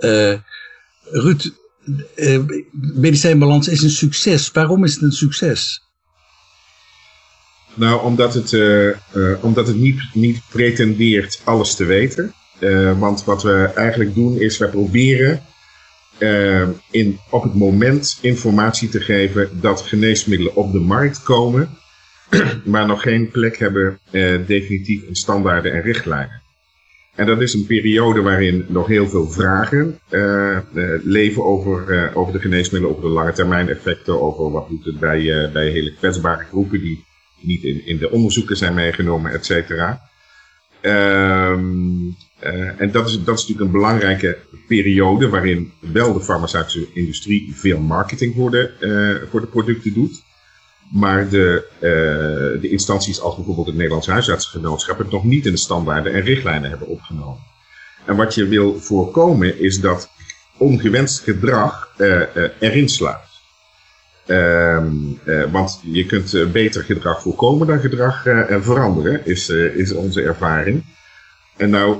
Uh, 0.00 0.34
Ruud, 1.02 1.50
uh, 2.16 2.40
medicijnbalans 2.94 3.68
is 3.68 3.82
een 3.82 3.90
succes. 3.90 4.50
Waarom 4.50 4.84
is 4.84 4.94
het 4.94 5.02
een 5.02 5.12
succes? 5.12 5.82
Nou, 7.74 8.02
omdat 8.02 8.34
het, 8.34 8.56
omdat 9.42 9.66
het 9.66 9.76
niet, 9.76 10.00
niet 10.12 10.40
pretendeert 10.50 11.40
alles 11.44 11.74
te 11.74 11.84
weten. 11.84 12.34
want 12.98 13.24
wat 13.24 13.42
we 13.42 13.70
eigenlijk 13.74 14.14
doen 14.14 14.40
is, 14.40 14.58
we 14.58 14.68
proberen 14.68 15.42
in, 16.90 17.18
op 17.30 17.42
het 17.42 17.54
moment 17.54 18.18
informatie 18.20 18.88
te 18.88 19.00
geven 19.00 19.60
dat 19.60 19.80
geneesmiddelen 19.82 20.54
op 20.54 20.72
de 20.72 20.80
markt 20.80 21.22
komen 21.22 21.78
maar 22.64 22.86
nog 22.86 23.02
geen 23.02 23.30
plek 23.30 23.58
hebben 23.58 23.98
definitief 24.46 25.02
in 25.02 25.16
standaarden 25.16 25.72
en 25.72 25.82
richtlijnen. 25.82 26.42
En 27.14 27.26
dat 27.26 27.40
is 27.40 27.54
een 27.54 27.66
periode 27.66 28.20
waarin 28.22 28.64
nog 28.68 28.86
heel 28.86 29.08
veel 29.08 29.30
vragen 29.30 29.98
uh, 30.10 30.58
leven 31.02 31.44
over, 31.44 32.10
over 32.14 32.32
de 32.32 32.40
geneesmiddelen, 32.40 32.96
over 32.96 33.08
de 33.08 33.14
lange 33.14 33.32
termijn 33.32 33.68
effecten, 33.68 34.20
over 34.20 34.50
wat 34.50 34.68
doet 34.68 34.84
het 34.84 34.98
bij, 34.98 35.50
bij 35.52 35.68
hele 35.68 35.94
kwetsbare 35.94 36.44
groepen 36.44 36.80
die 36.80 37.04
niet 37.40 37.62
in, 37.62 37.86
in 37.86 37.98
de 37.98 38.10
onderzoeken 38.10 38.56
zijn 38.56 38.74
meegenomen, 38.74 39.32
et 39.32 39.44
cetera. 39.44 40.00
Um, 40.82 42.16
en 42.78 42.90
dat 42.90 43.08
is, 43.08 43.24
dat 43.24 43.38
is 43.38 43.40
natuurlijk 43.40 43.60
een 43.60 43.80
belangrijke 43.80 44.38
periode 44.68 45.28
waarin 45.28 45.72
wel 45.80 46.12
de 46.12 46.20
farmaceutische 46.20 46.86
industrie 46.92 47.52
veel 47.54 47.80
marketing 47.80 48.34
voor 48.34 48.50
de, 48.50 49.26
voor 49.30 49.40
de 49.40 49.46
producten 49.46 49.94
doet. 49.94 50.23
Maar 50.92 51.28
de, 51.28 51.64
uh, 51.74 52.60
de 52.62 52.68
instanties 52.68 53.20
als 53.20 53.34
bijvoorbeeld 53.34 53.66
het 53.66 53.76
Nederlands 53.76 54.06
Huisartsgenootschap 54.06 54.98
het 54.98 55.10
nog 55.10 55.24
niet 55.24 55.46
in 55.46 55.52
de 55.52 55.58
standaarden 55.58 56.12
en 56.12 56.20
richtlijnen 56.20 56.70
hebben 56.70 56.88
opgenomen. 56.88 57.42
En 58.06 58.16
wat 58.16 58.34
je 58.34 58.46
wil 58.46 58.80
voorkomen 58.80 59.60
is 59.60 59.80
dat 59.80 60.08
ongewenst 60.56 61.22
gedrag 61.22 61.94
uh, 61.98 62.22
erin 62.58 62.88
sluit. 62.88 63.32
Ehm, 64.26 64.94
want 65.50 65.80
je 65.82 66.06
kunt 66.06 66.52
beter 66.52 66.84
gedrag 66.84 67.22
voorkomen 67.22 67.66
dan 67.66 67.80
gedrag 67.80 68.22
veranderen, 68.60 69.26
is, 69.26 69.48
is 69.48 69.92
onze 69.92 70.22
ervaring. 70.22 70.84
En 71.56 71.70
nou, 71.70 71.96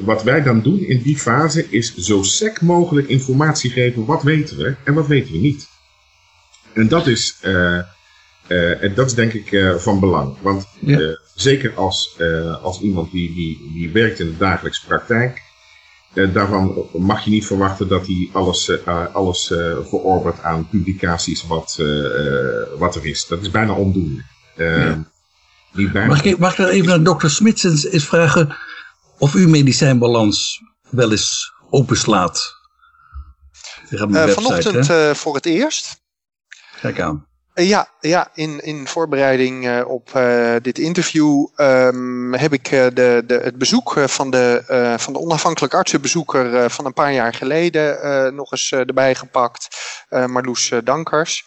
wat 0.00 0.22
wij 0.22 0.42
dan 0.42 0.62
doen 0.62 0.80
in 0.80 1.02
die 1.02 1.18
fase 1.18 1.66
is 1.70 1.96
zo 1.96 2.22
sec 2.22 2.60
mogelijk 2.60 3.08
informatie 3.08 3.70
geven. 3.70 4.04
Wat 4.04 4.22
weten 4.22 4.56
we 4.56 4.74
en 4.84 4.94
wat 4.94 5.06
weten 5.06 5.32
we 5.32 5.38
niet. 5.38 5.68
En 6.72 6.88
dat 6.88 7.06
is 7.06 7.40
en 8.48 8.94
dat 8.94 9.06
is 9.06 9.14
denk 9.14 9.32
ik 9.32 9.50
uh, 9.50 9.74
van 9.74 10.00
belang. 10.00 10.36
Want 10.40 10.66
ja. 10.80 10.98
uh, 10.98 11.16
zeker 11.34 11.74
als, 11.74 12.18
als 12.62 12.80
iemand 12.80 13.10
die, 13.10 13.34
die, 13.34 13.70
die 13.72 13.90
werkt 13.90 14.18
in 14.18 14.26
de 14.26 14.36
dagelijkse 14.36 14.86
praktijk, 14.86 15.42
daarvan 16.32 16.86
mag 16.92 17.24
je 17.24 17.30
niet 17.30 17.46
verwachten 17.46 17.88
dat 17.88 18.06
hij 18.06 18.28
alles, 18.32 18.84
alles 19.12 19.46
verorbert 19.82 20.42
aan 20.42 20.68
publicaties 20.68 21.46
wat, 21.46 21.82
wat 22.78 22.94
er 22.94 23.06
is. 23.06 23.26
Dat 23.26 23.40
is 23.40 23.50
bijna 23.50 23.72
ondoenlijk. 23.72 24.26
Ja. 24.56 25.04
Bijna... 25.72 26.06
Mag, 26.06 26.22
ik, 26.22 26.38
mag 26.38 26.50
ik 26.50 26.56
dan 26.56 26.66
even 26.66 26.88
naar 26.88 27.02
dokter 27.02 27.30
Smits 27.30 27.64
eens 27.64 28.04
vragen 28.04 28.56
of 29.18 29.34
uw 29.34 29.48
medicijnbalans 29.48 30.60
wel 30.90 31.10
eens 31.10 31.52
openslaat? 31.70 32.60
vanochtend 33.90 35.16
voor 35.18 35.34
het 35.34 35.46
eerst. 35.46 36.00
Kijk 36.80 37.00
aan. 37.00 37.30
Eh, 37.54 37.68
ja, 37.68 37.88
ja 38.00 38.28
in, 38.34 38.60
in 38.60 38.86
voorbereiding 38.86 39.66
uh, 39.66 39.88
op 39.88 40.10
uh, 40.16 40.54
dit 40.62 40.78
interview 40.78 41.46
um, 41.56 42.34
heb 42.34 42.52
ik 42.52 42.68
de, 42.70 43.22
de, 43.26 43.40
het 43.42 43.58
bezoek 43.58 43.94
van 44.06 44.30
de, 44.30 44.62
van 44.98 45.12
de 45.12 45.18
onafhankelijk 45.18 45.74
artsenbezoeker 45.74 46.70
van 46.70 46.86
een 46.86 46.92
paar 46.92 47.12
jaar 47.12 47.34
geleden 47.34 48.34
nog 48.34 48.52
eens 48.52 48.72
erbij 48.72 49.14
gepakt. 49.14 49.68
Marloes 50.08 50.72
Dankers. 50.84 51.44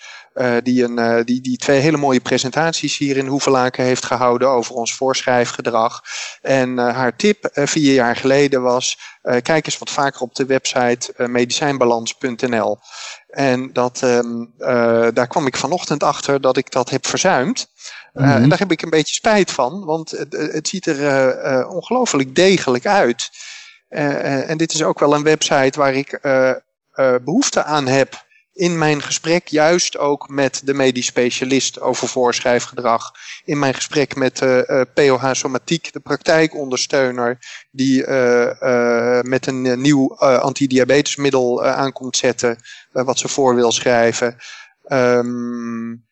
Die, 0.64 0.84
een, 0.84 1.26
die, 1.26 1.42
die 1.42 1.58
twee 1.58 1.80
hele 1.80 1.98
mooie 1.98 2.20
presentaties 2.20 2.98
hier 2.98 3.18
in 3.18 3.28
Hoevelaken 3.28 3.84
heeft 3.84 4.06
gehouden 4.06 4.50
over 4.50 4.76
ons 4.76 4.94
voorschrijfgedrag. 4.94 6.02
En 6.42 6.78
haar 6.78 7.16
tip 7.16 7.50
vier 7.54 7.94
jaar 7.94 8.16
geleden 8.16 8.62
was: 8.62 8.98
kijk 9.22 9.66
eens 9.66 9.78
wat 9.78 9.90
vaker 9.90 10.22
op 10.22 10.36
de 10.36 10.46
website 10.46 11.14
medicijnbalans.nl. 11.28 12.78
En 13.28 13.74
dat, 13.74 14.02
um, 14.02 14.54
uh, 14.60 15.08
daar 15.14 15.28
kwam 15.28 15.48
ik 15.48 15.56
vanochtend 15.56 16.04
achter 16.04 16.42
dat 16.42 16.58
ik 16.58 16.72
dat 16.72 16.90
heb 16.90 17.08
verzuimd. 17.08 17.68
Mm 18.14 18.24
-hmm. 18.24 18.44
En 18.44 18.50
daar 18.50 18.60
heb 18.60 18.72
ik 18.72 18.82
een 18.82 18.90
beetje 18.90 19.14
spijt 19.14 19.52
van, 19.52 19.86
want 19.86 20.12
het, 20.12 20.34
het 20.34 20.68
ziet 20.68 20.86
er 20.86 21.68
ongelooflijk 21.68 22.36
degelijk 22.36 22.86
uit. 22.86 23.30
en 23.88 24.58
dit 24.58 24.74
is 24.74 24.84
ook 24.84 25.00
wel 25.00 25.14
een 25.14 25.24
website 25.24 25.80
waar 25.80 25.94
ik 25.94 26.20
behoefte 27.24 27.64
aan 27.64 27.88
heb 27.88 28.25
in 28.56 28.78
mijn 28.78 29.02
gesprek, 29.02 29.48
juist 29.48 29.98
ook 29.98 30.30
met 30.30 30.62
de 30.64 30.74
medisch 30.74 31.06
specialist 31.06 31.80
over 31.80 32.08
voorschrijfgedrag. 32.08 33.12
In 33.46 33.60
mijn 33.60 33.74
gesprek 33.74 34.16
met 34.16 34.38
de 34.38 34.88
POH 34.94 35.30
Somatiek, 35.32 35.94
de 35.94 36.00
praktijkondersteuner, 36.00 37.38
die 37.72 38.08
uh, 38.08 38.50
uh, 38.62 39.22
met 39.22 39.48
een 39.48 39.82
nieuw 39.82 40.16
antidiabetesmiddel 40.18 41.66
aankomt 41.66 42.18
zetten, 42.18 42.58
wat 42.92 43.20
ze 43.20 43.28
voor 43.28 43.56
wil 43.56 43.72
schrijven. 43.72 44.38
Um, 44.88 46.06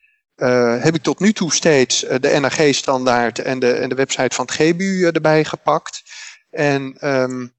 heb 0.79 0.95
ik 0.95 1.01
tot 1.01 1.19
nu 1.19 1.33
toe 1.33 1.53
steeds 1.53 1.99
de 1.99 2.37
NAG-standaard 2.39 3.39
en 3.39 3.59
de, 3.59 3.71
en 3.71 3.89
de 3.89 3.95
website 3.95 4.35
van 4.35 4.45
het 4.45 4.53
GBU 4.53 5.05
erbij 5.05 5.43
gepakt. 5.43 6.01
En 6.49 7.07
um, 7.07 7.53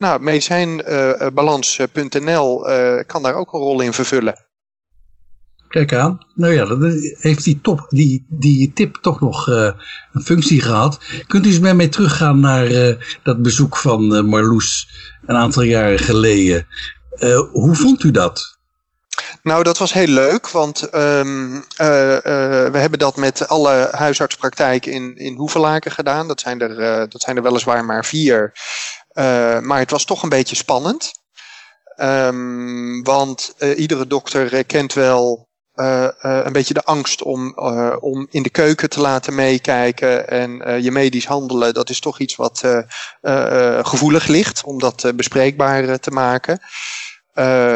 nou, 0.00 0.20
medicijnbalans.nl 0.20 2.68
uh, 2.68 2.76
uh, 2.76 3.00
kan 3.06 3.22
daar 3.22 3.34
ook 3.34 3.52
een 3.52 3.60
rol 3.60 3.80
in 3.80 3.92
vervullen. 3.92 4.44
Kijk 5.68 5.92
aan. 5.92 6.26
Nou 6.34 6.52
ja, 6.52 6.64
dan 6.64 6.82
heeft 7.18 7.44
die, 7.44 7.60
top, 7.60 7.86
die, 7.88 8.26
die 8.28 8.72
tip 8.72 8.98
toch 9.00 9.20
nog 9.20 9.48
uh, 9.48 9.70
een 10.12 10.22
functie 10.22 10.60
gehad. 10.60 10.98
Kunt 11.26 11.46
u 11.46 11.48
eens 11.48 11.58
met 11.58 11.76
mij 11.76 11.88
teruggaan 11.88 12.40
naar 12.40 12.70
uh, 12.70 12.94
dat 13.22 13.42
bezoek 13.42 13.76
van 13.76 14.16
uh, 14.16 14.22
Marloes 14.22 14.88
een 15.26 15.36
aantal 15.36 15.62
jaren 15.62 15.98
geleden. 15.98 16.66
hoe 17.52 17.74
vond 17.74 18.02
u 18.02 18.10
dat? 18.10 18.58
Nou, 19.42 19.62
dat 19.62 19.78
was 19.78 19.92
heel 19.92 20.06
leuk, 20.06 20.48
want 20.48 20.94
um, 20.94 21.64
we 21.76 22.70
hebben 22.72 22.98
dat 22.98 23.16
met 23.16 23.48
alle 23.48 23.88
huisartspraktijken 23.92 24.92
in, 24.92 25.16
in 25.16 25.36
Hoevelaken 25.36 25.90
gedaan. 25.90 26.28
Dat 26.28 26.40
zijn 26.40 26.60
er, 26.60 27.08
dat 27.08 27.22
zijn 27.22 27.36
er 27.36 27.42
weliswaar 27.42 27.84
maar 27.84 28.04
vier. 28.04 28.52
Uh, 29.14 29.58
maar 29.58 29.78
het 29.78 29.90
was 29.90 30.04
toch 30.04 30.22
een 30.22 30.28
beetje 30.28 30.56
spannend. 30.56 31.12
Um, 31.96 33.02
want 33.02 33.54
uh, 33.58 33.78
iedere 33.78 34.06
dokter 34.06 34.64
kent 34.64 34.92
wel 34.92 35.48
uh, 35.74 36.08
een 36.20 36.52
beetje 36.52 36.74
de 36.74 36.84
angst 36.84 37.22
om, 37.22 37.58
om 38.00 38.26
in 38.30 38.42
de 38.42 38.50
keuken 38.50 38.90
te 38.90 39.00
laten 39.00 39.34
meekijken. 39.34 40.28
En 40.28 40.82
je 40.82 40.90
medisch 40.90 41.26
handelen, 41.26 41.74
dat 41.74 41.90
is 41.90 42.00
toch 42.00 42.18
iets 42.18 42.36
wat 42.36 42.64
gevoelig 43.82 44.26
ligt 44.26 44.64
om 44.64 44.78
dat 44.78 45.12
bespreekbaar 45.14 45.98
te 45.98 46.10
maken. 46.10 46.60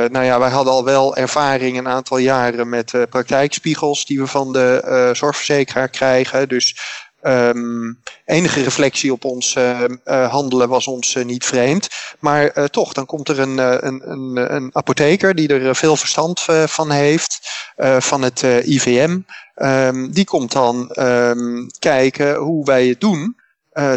nou 0.09 0.23
ja, 0.23 0.39
wij 0.39 0.51
hadden 0.51 0.73
al 0.73 0.85
wel 0.85 1.17
ervaring 1.17 1.79
een 1.79 1.89
aantal 1.89 2.19
jaren 2.19 2.69
met 2.69 2.93
praktijkspiegels 3.11 4.07
die 4.07 4.21
we 4.21 4.27
van 4.27 4.53
de 4.53 5.11
zorgverzekeraar 5.13 5.89
krijgen. 5.89 6.49
Dus 6.49 6.77
Um, 7.27 7.99
enige 8.25 8.63
reflectie 8.63 9.13
op 9.13 9.25
ons 9.25 9.55
uh, 9.55 9.81
uh, 10.05 10.31
handelen 10.31 10.69
was 10.69 10.87
ons 10.87 11.15
uh, 11.15 11.25
niet 11.25 11.45
vreemd. 11.45 11.89
Maar 12.19 12.71
toch, 12.71 12.93
dan 12.93 13.07
komt 13.07 13.29
er 13.29 13.39
een, 13.39 13.59
een, 13.87 14.11
een, 14.11 14.55
een 14.55 14.71
apotheker 14.73 15.35
die 15.35 15.49
er 15.49 15.77
veel 15.77 15.97
verstand 15.97 16.41
van 16.67 16.91
heeft, 16.91 17.39
van 17.99 18.23
het 18.23 18.43
IVM. 18.43 19.11
Um, 19.11 19.25
ehm, 19.55 20.11
die 20.11 20.25
komt 20.25 20.53
dan 20.53 20.97
um, 20.99 21.67
kijken 21.79 22.35
hoe 22.35 22.65
wij 22.65 22.87
het 22.87 23.01
doen. 23.01 23.37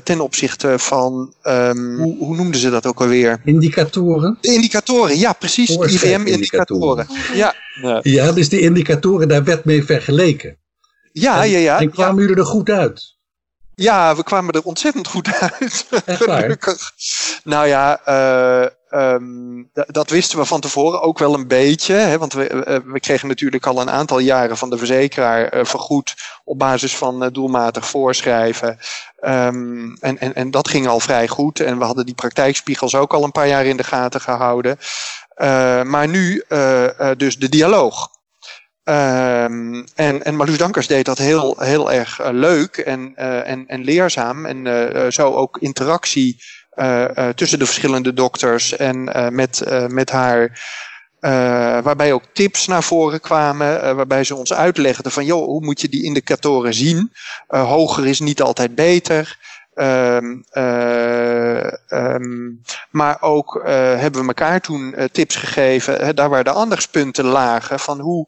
ten 0.03 0.19
opzichte 0.19 0.79
van, 0.79 1.33
hoe, 1.41 2.15
hoe 2.19 2.35
noemden 2.35 2.59
ze 2.59 2.69
dat 2.69 2.85
ook 2.85 3.01
alweer? 3.01 3.41
Indicatoren? 3.43 4.37
De 4.41 4.53
indicatoren, 4.53 5.17
ja 5.17 5.33
precies. 5.33 5.69
IVM-indicatoren. 5.69 7.07
Ja. 7.33 7.53
ja. 7.81 7.99
ja, 8.03 8.31
dus 8.31 8.49
de 8.49 8.59
indicatoren, 8.59 9.27
daar 9.27 9.43
werd 9.43 9.65
mee 9.65 9.83
vergeleken. 9.83 10.57
Ja, 11.11 11.43
en, 11.43 11.49
ja, 11.49 11.57
ja. 11.57 11.79
En 11.79 11.91
kwamen 11.91 12.15
ja. 12.15 12.21
jullie 12.21 12.43
er 12.43 12.45
goed 12.45 12.69
uit? 12.69 13.16
Ja, 13.79 14.15
we 14.15 14.23
kwamen 14.23 14.53
er 14.53 14.63
ontzettend 14.63 15.07
goed 15.07 15.33
uit. 15.39 15.85
Gelukkig. 16.05 16.91
Nou 17.43 17.67
ja, 17.67 17.99
uh, 18.07 18.67
um, 19.13 19.69
dat 19.73 20.09
wisten 20.09 20.39
we 20.39 20.45
van 20.45 20.59
tevoren 20.59 21.01
ook 21.01 21.19
wel 21.19 21.33
een 21.33 21.47
beetje. 21.47 21.93
Hè, 21.93 22.17
want 22.17 22.33
we, 22.33 22.49
uh, 22.49 22.93
we 22.93 22.99
kregen 22.99 23.27
natuurlijk 23.27 23.65
al 23.65 23.81
een 23.81 23.89
aantal 23.89 24.19
jaren 24.19 24.57
van 24.57 24.69
de 24.69 24.77
verzekeraar 24.77 25.55
uh, 25.55 25.65
vergoed 25.65 26.15
op 26.43 26.59
basis 26.59 26.95
van 26.95 27.29
doelmatig 27.31 27.87
voorschrijven. 27.87 28.79
Um, 29.21 29.97
en, 29.99 30.19
en, 30.19 30.35
en 30.35 30.51
dat 30.51 30.67
ging 30.67 30.87
al 30.87 30.99
vrij 30.99 31.27
goed. 31.27 31.59
En 31.59 31.77
we 31.77 31.85
hadden 31.85 32.05
die 32.05 32.15
praktijkspiegels 32.15 32.95
ook 32.95 33.13
al 33.13 33.23
een 33.23 33.31
paar 33.31 33.47
jaar 33.47 33.65
in 33.65 33.77
de 33.77 33.83
gaten 33.83 34.21
gehouden. 34.21 34.77
maar 35.89 36.07
nu 36.07 36.43
dus 37.17 37.37
de 37.37 37.49
dialoog. 37.49 38.15
Um, 38.89 39.85
en, 39.95 40.23
en 40.23 40.57
Dankers 40.57 40.87
deed 40.87 41.05
dat 41.05 41.17
heel, 41.17 41.55
heel 41.59 41.91
erg 41.91 42.19
uh, 42.21 42.27
leuk 42.31 42.77
en, 42.77 43.13
uh, 43.17 43.49
en, 43.49 43.67
en 43.67 43.83
leerzaam. 43.83 44.45
En 44.45 44.65
uh, 44.65 45.11
zo 45.11 45.33
ook 45.33 45.57
interactie 45.57 46.43
tussen 47.35 47.59
de 47.59 47.65
verschillende 47.65 48.13
dokters 48.13 48.75
en 48.75 49.03
met, 49.35 49.63
met 49.87 50.09
haar. 50.09 50.59
waarbij 51.83 52.13
ook 52.13 52.23
tips 52.33 52.67
naar 52.67 52.83
voren 52.83 53.21
kwamen, 53.21 53.95
waarbij 53.95 54.23
ze 54.23 54.35
ons 54.35 54.53
uitlegden 54.53 55.11
van 55.11 55.25
joh, 55.25 55.45
hoe 55.45 55.65
moet 55.65 55.81
je 55.81 55.89
die 55.89 56.03
indicatoren 56.03 56.73
zien? 56.73 57.11
hoger 57.47 58.07
is 58.07 58.19
niet 58.19 58.41
altijd 58.41 58.75
beter. 58.75 59.37
Um, 59.75 60.43
um, 61.89 62.61
maar 62.89 63.21
ook 63.21 63.61
hebben 63.65 64.21
we 64.21 64.27
elkaar 64.27 64.61
toen 64.61 64.95
tips 65.11 65.35
gegeven, 65.35 66.15
daar 66.15 66.29
waar 66.29 66.43
de 66.43 66.53
aandachtspunten 66.53 67.25
lagen, 67.25 67.79
van 67.79 67.99
hoe 67.99 68.27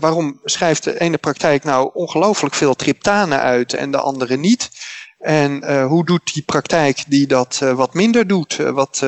waarom 0.00 0.40
schrijft 0.44 0.84
de 0.84 1.00
ene 1.00 1.18
praktijk 1.18 1.64
nou 1.64 1.90
ongelooflijk 1.92 2.54
veel 2.54 2.74
triptanen 2.74 3.40
uit 3.40 3.74
en 3.74 3.90
de 3.90 4.00
andere 4.00 4.36
niet? 4.36 4.70
En 5.18 5.82
hoe 5.82 6.04
doet 6.04 6.34
die 6.34 6.42
praktijk 6.42 7.04
die 7.06 7.26
dat 7.26 7.58
wat 7.58 7.94
minder 7.94 8.26
doet? 8.26 8.56
wat, 8.56 8.98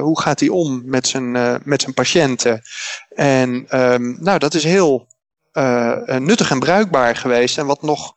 hoe 0.00 0.20
gaat 0.20 0.40
hij 0.40 0.48
om 0.48 0.82
met 0.84 1.06
zijn, 1.06 1.30
met 1.64 1.82
zijn 1.82 1.94
patiënten? 1.94 2.62
En 3.08 3.66
um, 3.92 4.16
nou, 4.20 4.38
dat 4.38 4.54
is 4.54 4.64
heel 4.64 5.06
nuttig 6.18 6.50
en 6.50 6.58
bruikbaar 6.58 7.16
geweest. 7.16 7.58
En 7.58 7.66
wat 7.66 7.82
nog 7.82 8.14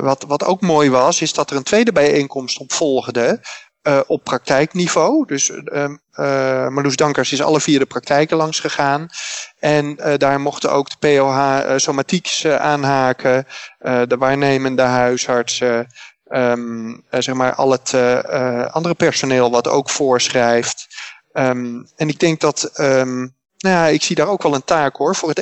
wat, 0.00 0.24
wat 0.28 0.44
ook 0.44 0.60
mooi 0.60 0.90
was, 0.90 1.20
is 1.20 1.32
dat 1.32 1.50
er 1.50 1.56
een 1.56 1.62
tweede 1.62 1.92
bijeenkomst 1.92 2.58
op 2.58 2.72
volgde. 2.72 3.40
Uh, 3.82 4.00
op 4.06 4.24
praktijkniveau. 4.24 5.26
Dus 5.26 5.48
uh, 5.48 5.58
uh, 5.74 5.88
Marloes 6.68 6.96
Dankers 6.96 7.32
is 7.32 7.42
alle 7.42 7.60
vier 7.60 7.78
de 7.78 7.86
praktijken 7.86 8.36
langs 8.36 8.60
gegaan. 8.60 9.08
En 9.58 9.96
daar 10.16 10.40
mochten 10.40 10.72
ook 10.72 10.90
de 10.90 10.96
POH 10.98 11.76
somatieks 11.76 12.46
aanhaken. 12.46 13.46
de 13.78 14.16
waarnemende 14.18 14.82
huisartsen. 14.82 15.86
Um, 16.28 17.04
zeg 17.10 17.34
maar 17.34 17.54
al 17.54 17.70
het 17.70 17.94
andere 18.72 18.94
personeel 18.94 19.50
wat 19.50 19.68
ook 19.68 19.90
voorschrijft. 19.90 20.86
Um, 21.32 21.86
en 21.96 22.08
ik 22.08 22.18
denk 22.18 22.40
dat, 22.40 22.70
nou 22.76 23.30
ja, 23.58 23.86
ik 23.86 24.02
zie 24.02 24.16
daar 24.16 24.28
ook 24.28 24.42
wel 24.42 24.54
een 24.54 24.64
taak 24.64 24.96
hoor 24.96 25.16
voor 25.16 25.28
het 25.28 25.38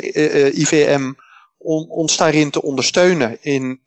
IVM 0.54 1.12
om 1.58 1.90
ons 1.90 2.16
daarin 2.16 2.50
te 2.50 2.62
ondersteunen. 2.62 3.38
In, 3.40 3.80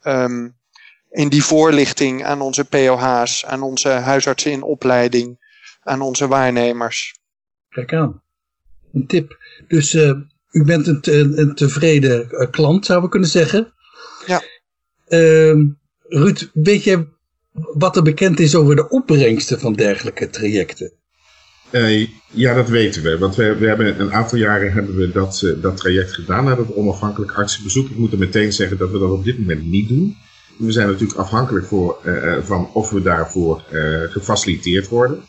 in 1.12 1.30
die 1.30 1.44
voorlichting 1.44 2.24
aan 2.24 2.42
onze 2.42 2.66
POH's, 2.66 3.46
aan 3.46 3.62
onze 3.62 3.90
huisartsen 3.90 4.52
in 4.52 4.64
opleiding, 4.64 5.40
aan 5.84 6.02
onze 6.02 6.28
waarnemers. 6.28 7.16
Kijk 7.70 7.94
aan. 7.94 8.22
Een 8.94 9.08
tip. 9.08 9.38
Dus 9.68 9.94
uh, 9.94 10.14
u 10.52 10.64
bent 10.64 10.88
een, 10.88 11.00
een, 11.02 11.40
een 11.40 11.56
tevreden 11.56 12.28
uh, 12.30 12.50
klant, 12.50 12.86
zouden 12.86 13.06
we 13.06 13.12
kunnen 13.12 13.30
zeggen. 13.30 13.74
Ja. 14.26 14.42
Uh, 15.08 15.66
Ruud, 16.08 16.50
weet 16.54 16.84
je 16.84 17.08
wat 17.52 17.96
er 17.96 18.04
bekend 18.04 18.40
is 18.40 18.56
over 18.56 18.76
de 18.76 18.90
opbrengsten 18.90 19.60
van 19.60 19.74
dergelijke 19.74 20.30
trajecten? 20.30 20.92
Uh, 21.72 22.08
ja, 22.28 22.54
dat 22.54 22.70
weten 22.70 23.04
we. 23.04 23.18
Want 23.18 23.36
we, 23.36 23.56
we 23.56 23.68
hebben 23.68 24.00
een 24.00 24.14
aantal 24.14 24.38
jaren 24.38 24.74
hebben 24.74 24.96
we 24.96 25.12
dat, 25.12 25.42
uh, 25.42 25.62
dat 25.62 25.78
traject 25.78 26.14
gedaan 26.14 26.46
naar 26.46 26.56
dat 26.56 26.74
onafhankelijk 26.74 27.32
artsenbezoek. 27.32 27.90
Ik 27.90 27.98
moet 27.98 28.12
er 28.12 28.18
meteen 28.18 28.54
zeggen 28.54 28.78
dat 28.78 28.92
we 28.92 29.00
dat 29.00 29.12
op 29.12 29.24
dit 29.24 29.40
moment 29.40 29.66
niet 29.66 29.88
doen. 29.88 30.18
We 30.66 30.72
zijn 30.72 30.88
natuurlijk 30.88 31.20
afhankelijk 31.20 31.66
voor, 31.66 32.00
uh, 32.06 32.38
van 32.44 32.70
of 32.74 32.90
we 32.90 33.02
daarvoor 33.02 33.64
gefaciliteerd 34.10 34.88
worden. 34.88 35.24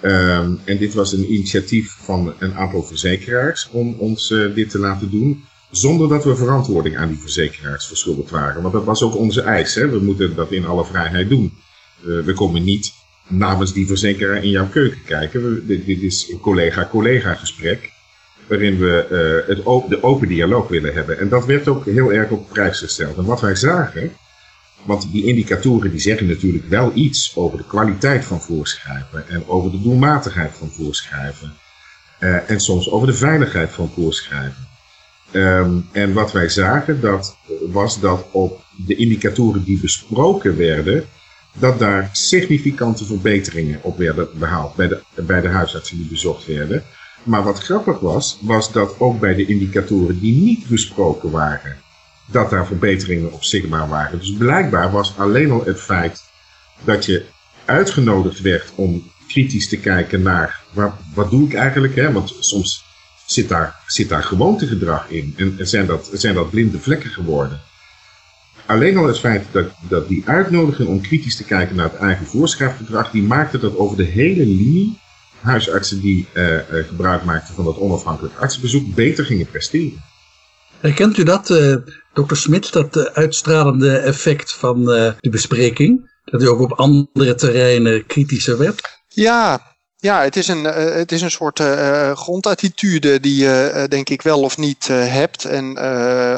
Ehm, 0.00 0.54
en 0.64 0.78
dit 0.78 0.94
was 0.94 1.12
een 1.12 1.32
initiatief 1.32 1.96
van 2.00 2.34
een 2.38 2.54
aantal 2.54 2.82
verzekeraars 2.82 3.68
om 3.70 3.94
ons 3.98 4.28
dit 4.54 4.70
te 4.70 4.78
laten 4.78 5.10
doen. 5.10 5.44
Zonder 5.70 6.08
dat 6.08 6.24
we 6.24 6.36
verantwoording 6.36 6.96
aan 6.96 7.08
die 7.08 7.18
verzekeraars 7.18 7.86
verschuldigd 7.86 8.30
waren. 8.30 8.62
Want 8.62 8.74
dat 8.74 8.84
was 8.84 9.02
ook 9.02 9.16
onze 9.16 9.40
eis. 9.40 9.74
Hè? 9.74 9.88
We 9.88 9.98
moeten 9.98 10.34
dat 10.34 10.52
in 10.52 10.66
alle 10.66 10.84
vrijheid 10.84 11.28
doen. 11.28 11.52
we 12.00 12.32
komen 12.34 12.64
niet 12.64 12.92
namens 13.28 13.72
die 13.72 13.86
verzekeraar 13.86 14.44
in 14.44 14.50
jouw 14.50 14.68
keuken 14.68 15.02
kijken. 15.04 15.66
dit, 15.66 15.86
dit, 15.86 16.02
is 16.02 16.30
een 16.30 16.40
collega-collega 16.40 17.34
gesprek. 17.34 17.90
Waarin 18.48 18.78
we 18.78 19.44
het 19.46 19.88
de 19.88 20.02
open 20.02 20.28
dialoog 20.28 20.68
willen 20.68 20.94
hebben. 20.94 21.18
En 21.18 21.28
dat 21.28 21.46
werd 21.46 21.68
ook 21.68 21.84
heel 21.84 22.12
erg 22.12 22.30
op 22.30 22.48
prijs 22.48 22.78
gesteld. 22.78 23.16
En 23.16 23.24
wat 23.24 23.40
wij 23.40 23.54
zagen. 23.54 24.12
Want 24.86 25.12
die 25.12 25.24
indicatoren 25.24 25.90
die 25.90 26.00
zeggen 26.00 26.26
natuurlijk 26.26 26.68
wel 26.68 26.90
iets 26.94 27.32
over 27.36 27.58
de 27.58 27.66
kwaliteit 27.66 28.24
van 28.24 28.40
voorschrijven. 28.40 29.28
En 29.28 29.48
over 29.48 29.70
de 29.70 29.82
doelmatigheid 29.82 30.52
van 30.58 30.70
voorschrijven. 30.70 31.52
Uh, 32.20 32.50
en 32.50 32.60
soms 32.60 32.90
over 32.90 33.06
de 33.06 33.14
veiligheid 33.14 33.70
van 33.70 33.90
voorschrijven. 33.94 34.68
Um, 35.32 35.88
en 35.92 36.12
wat 36.12 36.32
wij 36.32 36.48
zagen 36.48 37.00
dat, 37.00 37.36
was 37.70 38.00
dat 38.00 38.26
op 38.30 38.64
de 38.86 38.94
indicatoren 38.94 39.64
die 39.64 39.80
besproken 39.80 40.56
werden 40.56 41.04
dat 41.58 41.78
daar 41.78 42.08
significante 42.12 43.04
verbeteringen 43.04 43.78
op 43.82 43.98
werden 43.98 44.28
behaald 44.38 44.74
bij 44.74 44.88
de, 44.88 45.02
bij 45.14 45.40
de 45.40 45.48
huisartsen 45.48 45.96
die 45.96 46.08
bezocht 46.08 46.46
werden. 46.46 46.82
Maar 47.22 47.42
wat 47.42 47.58
grappig 47.58 47.98
was, 47.98 48.38
was 48.40 48.72
dat 48.72 49.00
ook 49.00 49.20
bij 49.20 49.34
de 49.34 49.46
indicatoren 49.46 50.20
die 50.20 50.42
niet 50.42 50.66
besproken 50.68 51.30
waren, 51.30 51.76
dat 52.26 52.50
daar 52.50 52.66
verbeteringen 52.66 53.32
op 53.32 53.44
zichtbaar 53.44 53.88
waren. 53.88 54.18
Dus 54.18 54.32
blijkbaar 54.32 54.90
was 54.90 55.18
alleen 55.18 55.50
al 55.50 55.64
het 55.64 55.80
feit 55.80 56.22
dat 56.84 57.04
je 57.04 57.24
uitgenodigd 57.64 58.40
werd 58.40 58.72
om 58.74 59.10
kritisch 59.28 59.68
te 59.68 59.78
kijken 59.78 60.22
naar 60.22 60.60
wat, 60.72 60.92
wat 61.14 61.30
doe 61.30 61.48
ik 61.48 61.54
eigenlijk, 61.54 61.94
hè? 61.94 62.12
want 62.12 62.36
soms 62.40 62.84
zit 63.26 63.48
daar, 63.48 63.76
zit 63.86 64.08
daar 64.08 64.22
gewoontegedrag 64.22 65.08
in 65.08 65.34
en 65.36 65.68
zijn 65.68 65.86
dat, 65.86 66.10
zijn 66.12 66.34
dat 66.34 66.50
blinde 66.50 66.78
vlekken 66.78 67.10
geworden 67.10 67.60
alleen 68.66 68.96
al 68.96 69.06
het 69.06 69.18
feit 69.18 69.46
dat, 69.52 69.66
dat 69.88 70.08
die 70.08 70.22
uitnodiging 70.26 70.88
om 70.88 71.00
kritisch 71.00 71.36
te 71.36 71.44
kijken 71.44 71.76
naar 71.76 71.90
het 71.90 72.00
eigen 72.00 72.26
voorschrijfgedrag, 72.26 73.10
die 73.10 73.22
maakte 73.22 73.58
dat 73.58 73.76
over 73.76 73.96
de 73.96 74.04
hele 74.04 74.46
linie 74.46 74.98
huisartsen 75.40 76.00
die 76.00 76.28
uh, 76.34 76.52
uh, 76.52 76.60
gebruik 76.70 77.24
maakten 77.24 77.54
van 77.54 77.64
dat 77.64 77.78
onafhankelijk 77.78 78.38
artsenbezoek 78.38 78.94
beter 78.94 79.24
gingen 79.24 79.46
presteren. 79.46 80.04
Herkent 80.80 81.18
u 81.18 81.22
dat, 81.22 81.50
uh, 81.50 81.76
dokter 82.16 82.36
Smit, 82.36 82.72
dat 82.72 83.14
uitstralende 83.14 83.96
effect 83.96 84.52
van 84.52 84.84
de 84.84 85.30
bespreking? 85.30 86.14
Dat 86.24 86.42
u 86.42 86.48
ook 86.48 86.60
op 86.60 86.72
andere 86.72 87.34
terreinen 87.34 88.06
kritischer 88.06 88.58
werd? 88.58 88.80
Ja, 89.08 89.60
ja, 89.96 90.22
het 90.22 90.36
is 90.36 90.48
een, 90.48 90.64
uh, 90.64 90.74
het 90.74 91.12
is 91.12 91.22
een 91.22 91.30
soort 91.30 91.60
grondattitude 92.14 93.20
die 93.20 93.36
je 93.36 93.86
denk 93.88 94.08
ik 94.08 94.22
wel 94.22 94.40
of 94.40 94.56
niet 94.56 94.86
hebt. 94.88 95.44
En 95.44 95.76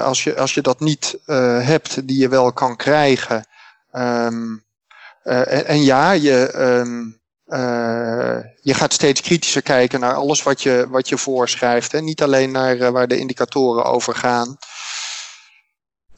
als, 0.03 0.25
je, 0.25 0.37
als 0.37 0.55
je 0.55 0.63
dat 0.63 0.81
niet 0.81 1.19
hebt, 1.63 2.09
die 2.09 2.19
je 2.19 2.29
wel 2.29 2.53
kan 2.53 2.77
krijgen. 2.77 3.47
Um, 3.93 4.65
en, 5.23 5.67
en, 5.67 5.83
ja, 5.83 6.13
je, 6.13 6.55
um, 6.59 7.21
je 8.61 8.75
gaat 8.75 8.93
steeds 8.93 9.21
kritischer 9.21 9.63
kijken 9.63 10.01
naar 10.01 10.15
alles 10.15 10.43
wat 10.43 10.63
je, 10.63 10.87
wat 10.89 11.09
je 11.09 11.19
voorschrijft. 11.19 11.93
Hè? 11.93 12.01
Niet 12.01 12.23
alleen 12.23 12.51
naar 12.51 12.93
waar 12.93 13.09
de 13.09 13.19
indicatoren 13.19 13.85
over 13.85 14.15
gaan. 14.15 14.57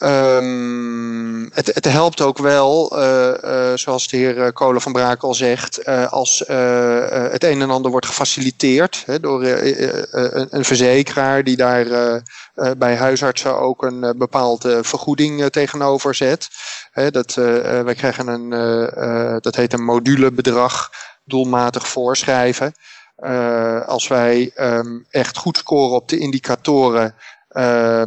Um, 0.02 1.50
het, 1.52 1.74
het, 1.74 1.84
helpt 1.84 2.20
ook 2.20 2.38
wel, 2.38 2.98
uh, 2.98 3.32
uh, 3.44 3.72
zoals 3.74 4.08
de 4.08 4.16
heer 4.16 4.52
Kolen 4.52 4.80
van 4.80 4.92
Braak 4.92 5.22
al 5.22 5.34
zegt, 5.34 5.84
als 6.10 6.38
het 6.38 7.44
een 7.44 7.60
en 7.60 7.70
ander 7.70 7.90
wordt 7.90 8.06
gefaciliteerd 8.06 9.02
hè, 9.06 9.20
door 9.20 9.44
een, 9.44 10.64
verzekeraar 10.64 11.44
die 11.44 11.56
daar 11.56 11.86
bij 12.78 12.96
huisartsen 12.96 13.58
ook 13.58 13.82
een 13.82 14.14
bepaalde 14.18 14.84
vergoeding 14.84 15.48
tegenover 15.50 16.14
zet. 16.14 16.48
Hè, 16.90 17.10
dat, 17.10 17.34
wij 17.84 17.94
krijgen 17.94 18.28
een, 18.28 18.50
dat 19.40 19.56
heet 19.56 19.72
een 19.72 19.84
modulebedrag, 19.84 20.90
doelmatig 21.24 21.88
voorschrijven. 21.88 22.74
als 23.86 24.08
wij 24.08 24.52
um, 24.56 25.06
echt 25.10 25.36
goed 25.36 25.56
scoren 25.56 25.96
op 25.96 26.08
de 26.08 26.18
indicatoren. 26.18 27.14
Uh, 27.50 28.02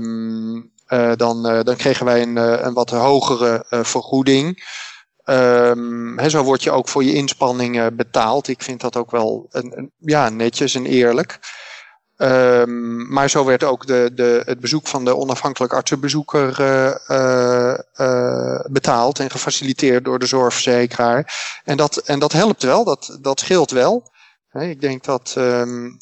dan, 1.15 1.51
uh, 1.51 1.59
dan 1.63 1.75
kregen 1.75 2.05
wij 2.05 2.21
een, 2.21 2.35
uh, 2.35 2.61
een 2.61 2.73
wat 2.73 2.89
hogere 2.89 3.65
vergoeding. 3.69 4.71
Um, 5.25 6.29
zo 6.29 6.43
word 6.43 6.63
je 6.63 6.71
ook 6.71 6.87
voor 6.87 7.03
je 7.03 7.13
inspanningen 7.13 7.95
betaald. 7.95 8.47
Ik 8.47 8.61
vind 8.61 8.81
dat 8.81 8.97
ook 8.97 9.11
wel 9.11 9.47
een, 9.51 9.77
een, 9.77 9.91
ja, 9.97 10.29
netjes 10.29 10.75
en 10.75 10.85
eerlijk. 10.85 11.39
Um, 12.17 13.13
maar 13.13 13.29
zo 13.29 13.45
werd 13.45 13.63
ook 13.63 13.87
de, 13.87 14.11
de, 14.13 14.41
het 14.45 14.59
bezoek 14.59 14.87
van 14.87 15.05
de 15.05 15.15
onafhankelijk 15.15 15.73
artsenbezoeker 15.73 16.49
betaald 18.71 19.19
en 19.19 19.29
gefaciliteerd 19.31 20.05
door 20.05 20.19
de 20.19 20.25
zorgverzekeraar. 20.25 21.33
En 21.63 21.77
dat, 21.77 21.97
en 21.97 22.19
dat 22.19 22.31
helpt 22.31 22.63
wel, 22.63 22.83
dat, 22.83 23.17
dat 23.21 23.39
scheelt 23.39 23.71
wel. 23.71 24.11
Ik 24.51 24.81
denk 24.81 25.03
dat. 25.03 25.35
Um, 25.37 25.97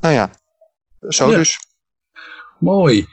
nou 0.00 0.14
ja, 0.14 0.30
zo 1.08 1.30
dus. 1.30 1.58
Mooi. 2.58 3.06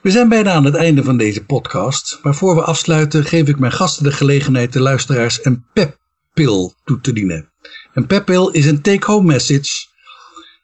We 0.00 0.10
zijn 0.10 0.28
bijna 0.28 0.52
aan 0.52 0.64
het 0.64 0.74
einde 0.74 1.02
van 1.02 1.16
deze 1.16 1.44
podcast. 1.44 2.18
Maar 2.22 2.34
voor 2.34 2.54
we 2.54 2.62
afsluiten 2.62 3.24
geef 3.24 3.48
ik 3.48 3.58
mijn 3.58 3.72
gasten 3.72 4.04
de 4.04 4.12
gelegenheid 4.12 4.72
de 4.72 4.80
luisteraars 4.80 5.44
een 5.44 5.66
peppil 5.72 6.74
toe 6.84 7.00
te 7.00 7.12
dienen. 7.12 7.52
Een 7.92 8.06
peppil 8.06 8.50
is 8.50 8.66
een 8.66 8.82
take-home 8.82 9.26
message. 9.26 9.86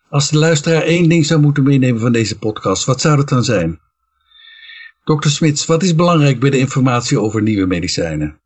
Als 0.08 0.30
de 0.30 0.38
luisteraar 0.38 0.82
één 0.82 1.08
ding 1.08 1.26
zou 1.26 1.40
moeten 1.40 1.62
meenemen 1.62 2.00
van 2.00 2.12
deze 2.12 2.38
podcast, 2.38 2.84
wat 2.84 3.00
zou 3.00 3.16
dat 3.16 3.28
dan 3.28 3.44
zijn? 3.44 3.80
Dr. 5.04 5.28
Smits, 5.28 5.66
wat 5.66 5.82
is 5.82 5.94
belangrijk 5.94 6.40
bij 6.40 6.50
de 6.50 6.58
informatie 6.58 7.20
over 7.20 7.42
nieuwe 7.42 7.66
medicijnen? 7.66 8.40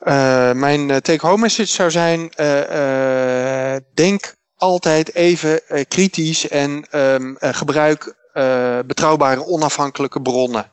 Uh, 0.00 0.52
mijn 0.52 0.90
eh, 0.90 0.96
take-home 0.96 1.40
message 1.40 1.68
zou 1.68 1.90
zijn: 1.90 2.32
uh, 2.40 2.60
uh, 2.70 3.76
denk 3.94 4.34
altijd 4.62 5.14
even 5.14 5.60
uh, 5.68 5.80
kritisch 5.88 6.48
en 6.48 6.84
um, 6.92 7.36
uh, 7.40 7.50
gebruik 7.52 8.14
uh, 8.34 8.78
betrouwbare 8.86 9.46
onafhankelijke 9.46 10.22
bronnen. 10.22 10.70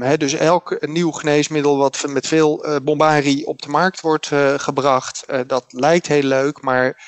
He, 0.00 0.16
dus 0.16 0.32
elk 0.32 0.86
nieuw 0.86 1.10
geneesmiddel 1.10 1.76
wat 1.76 2.04
met 2.08 2.26
veel 2.26 2.80
bombarie 2.82 3.46
op 3.46 3.62
de 3.62 3.68
markt 3.68 4.00
wordt 4.00 4.30
gebracht, 4.56 5.26
dat 5.46 5.64
lijkt 5.68 6.06
heel 6.06 6.22
leuk, 6.22 6.62
maar 6.62 7.02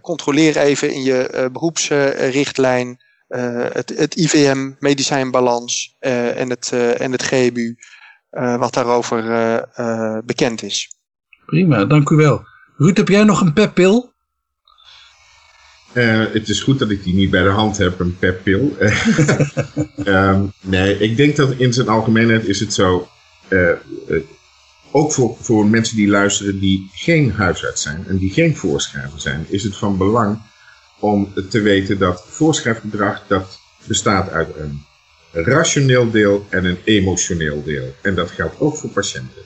controleer 0.00 0.56
even 0.56 0.90
in 0.90 1.02
je 1.02 1.48
beroepsrichtlijn 1.52 3.02
het, 3.72 3.92
het 3.96 4.14
IVM, 4.14 4.70
medicijnbalans 4.78 5.96
en, 5.98 6.50
het, 6.50 6.72
en 6.98 7.12
het 7.12 7.22
GBU, 7.22 7.76
wat 8.30 8.74
daarover 8.74 9.22
bekend 10.24 10.62
is. 10.62 10.96
Prima, 11.46 11.84
dank 11.84 12.10
u 12.10 12.16
wel. 12.16 12.42
Ruud, 12.76 12.96
heb 12.96 13.08
jij 13.08 13.24
nog 13.24 13.40
een 13.40 13.52
peppil? 13.52 14.11
Uh, 15.92 16.24
het 16.32 16.48
is 16.48 16.60
goed 16.60 16.78
dat 16.78 16.90
ik 16.90 17.04
die 17.04 17.14
niet 17.14 17.30
bij 17.30 17.42
de 17.42 17.48
hand 17.48 17.76
heb, 17.76 18.00
een 18.00 18.18
peppil. 18.18 18.76
um, 20.04 20.52
nee, 20.60 20.98
ik 20.98 21.16
denk 21.16 21.36
dat 21.36 21.54
in 21.56 21.72
zijn 21.72 21.88
algemeenheid 21.88 22.46
is 22.46 22.60
het 22.60 22.74
zo. 22.74 23.08
Uh, 23.48 23.70
uh, 24.08 24.20
ook 24.90 25.12
voor, 25.12 25.36
voor 25.40 25.66
mensen 25.66 25.96
die 25.96 26.08
luisteren 26.08 26.58
die 26.58 26.90
geen 26.92 27.32
huisarts 27.32 27.82
zijn 27.82 28.04
en 28.08 28.16
die 28.16 28.32
geen 28.32 28.56
voorschrijver 28.56 29.20
zijn, 29.20 29.46
is 29.48 29.62
het 29.62 29.76
van 29.76 29.96
belang 29.96 30.42
om 30.98 31.32
te 31.50 31.60
weten 31.60 31.98
dat 31.98 32.24
voorschrijfgedrag 32.28 33.22
dat 33.26 33.58
bestaat 33.86 34.30
uit 34.30 34.48
een 34.56 34.86
rationeel 35.32 36.10
deel 36.10 36.46
en 36.48 36.64
een 36.64 36.78
emotioneel 36.84 37.62
deel. 37.62 37.94
En 38.02 38.14
dat 38.14 38.30
geldt 38.30 38.60
ook 38.60 38.76
voor 38.76 38.90
patiënten. 38.90 39.42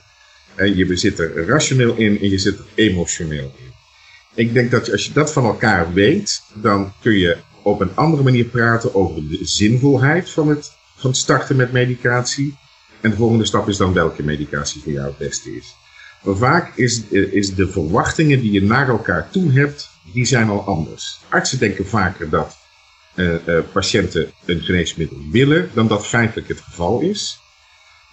En 0.55 0.77
je 0.77 0.97
zit 0.97 1.19
er 1.19 1.47
rationeel 1.47 1.95
in 1.95 2.21
en 2.21 2.31
je 2.31 2.39
zit 2.39 2.59
er 2.59 2.65
emotioneel 2.75 3.55
in. 3.59 3.73
Ik 4.37 4.53
denk 4.53 4.71
dat 4.71 4.93
als 4.93 5.07
je 5.07 5.13
dat 5.13 5.33
van 5.33 5.45
elkaar 5.45 5.93
weet, 5.93 6.43
dan 6.55 6.93
kun 7.01 7.19
je 7.19 7.37
op 7.63 7.81
een 7.81 7.95
andere 7.95 8.23
manier 8.23 8.45
praten 8.45 8.95
over 8.95 9.29
de 9.29 9.39
zinvolheid 9.43 10.31
van 10.31 10.49
het, 10.49 10.73
van 10.97 11.11
het 11.11 11.19
starten 11.19 11.57
met 11.57 11.73
medicatie. 11.73 12.59
En 13.01 13.11
de 13.11 13.17
volgende 13.17 13.45
stap 13.45 13.69
is 13.69 13.77
dan 13.77 13.93
welke 13.93 14.23
medicatie 14.23 14.83
voor 14.83 14.93
jou 14.93 15.07
het 15.07 15.19
beste 15.19 15.57
is. 15.57 15.75
Maar 16.23 16.37
vaak 16.37 16.77
is, 16.77 17.03
is 17.11 17.55
de 17.55 17.69
verwachtingen 17.69 18.41
die 18.41 18.53
je 18.53 18.63
naar 18.63 18.89
elkaar 18.89 19.31
toe 19.31 19.53
hebt, 19.53 19.89
die 20.13 20.25
zijn 20.25 20.49
al 20.49 20.65
anders. 20.65 21.21
Artsen 21.29 21.59
denken 21.59 21.87
vaker 21.87 22.31
dat 22.31 22.57
uh, 23.15 23.35
uh, 23.47 23.59
patiënten 23.73 24.31
een 24.45 24.61
geneesmiddel 24.61 25.19
willen 25.31 25.71
dan 25.75 25.89
dat 25.89 26.07
feitelijk 26.07 26.49
het 26.49 26.61
geval 26.61 27.01
is. 27.01 27.41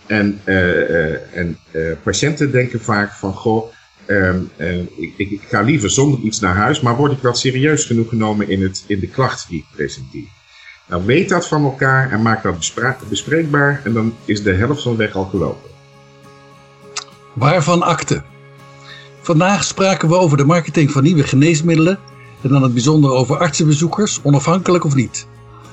En, 0.06 0.42
uh, 0.46 1.38
en 1.38 1.60
patiënten 2.04 2.52
denken 2.52 2.82
vaak 2.82 3.14
van, 3.14 3.34
goh, 3.34 3.74
Um, 4.08 4.50
ik, 4.96 5.14
ik, 5.18 5.42
ga 5.50 5.62
liever 5.62 5.90
zonder 5.90 6.20
iets 6.20 6.40
naar 6.40 6.56
huis, 6.56 6.82
maar 6.82 6.96
word 6.96 7.12
ik 7.12 7.22
wel 7.22 7.36
serieus 7.36 7.86
genoeg 7.86 8.10
genomen 8.10 8.50
in, 8.50 8.62
het, 8.62 8.84
in 8.88 9.00
de 9.00 9.08
klachten 9.08 9.50
die 9.50 9.60
ik 9.60 9.76
presenteer? 9.76 10.28
Nou, 10.88 11.06
weet 11.06 11.30
dat 11.30 11.48
van 11.48 11.64
elkaar 11.64 12.12
en 12.12 12.22
maak 12.22 12.44
dat 12.44 12.74
bespreekbaar 13.10 13.82
en 13.84 13.94
dan 13.94 14.14
is 14.26 14.44
de 14.44 14.54
helft 14.54 14.82
van 14.82 14.92
de 14.92 14.98
weg 14.98 15.16
al 15.16 15.26
gelopen. 15.26 15.70
Waarvan 17.34 17.82
akte? 17.82 18.24
Vandaag 19.22 19.64
spraken 19.64 20.10
we 20.10 20.18
over 20.18 20.38
de 20.38 20.46
marketing 20.46 20.92
van 20.92 21.04
nieuwe 21.04 21.24
geneesmiddelen 21.24 22.00
en 22.42 22.50
dan 22.50 22.64
het 22.64 22.74
bijzonder 22.74 23.12
over 23.12 23.38
artsenbezoekers, 23.38 24.20
onafhankelijk 24.24 24.84
of 24.84 24.96
niet. 24.96 25.28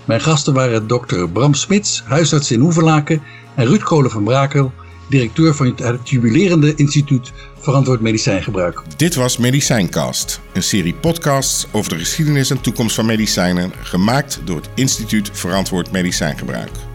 Mijn 0.04 0.20
gasten 0.20 0.54
waren 0.54 0.86
dokter 0.86 1.30
Bram 1.30 1.54
Smits, 1.54 2.02
huisarts 2.06 2.50
in 2.50 2.60
Hoevelaken 2.60 3.22
en 3.54 3.66
Ruud 3.66 3.82
Kolen 3.82 4.10
van 4.10 4.24
Brakel, 4.24 4.72
directeur 5.10 5.54
van 5.54 5.74
het 5.76 6.08
jubilerende 6.08 6.74
instituut 6.74 7.32
Verantwoord 7.58 8.00
Medicijngebruik. 8.00 8.82
Dit 8.96 9.14
was 9.14 9.36
Medicijncast, 9.36 10.40
een 10.52 10.62
serie 10.62 10.94
podcasts 10.94 11.66
over 11.72 11.90
de 11.90 11.98
geschiedenis 11.98 12.50
en 12.50 12.60
toekomst 12.60 12.94
van 12.94 13.06
medicijnen, 13.06 13.72
gemaakt 13.82 14.40
door 14.44 14.56
het 14.56 14.70
instituut 14.74 15.30
Verantwoord 15.32 15.90
Medicijngebruik. 15.90 16.89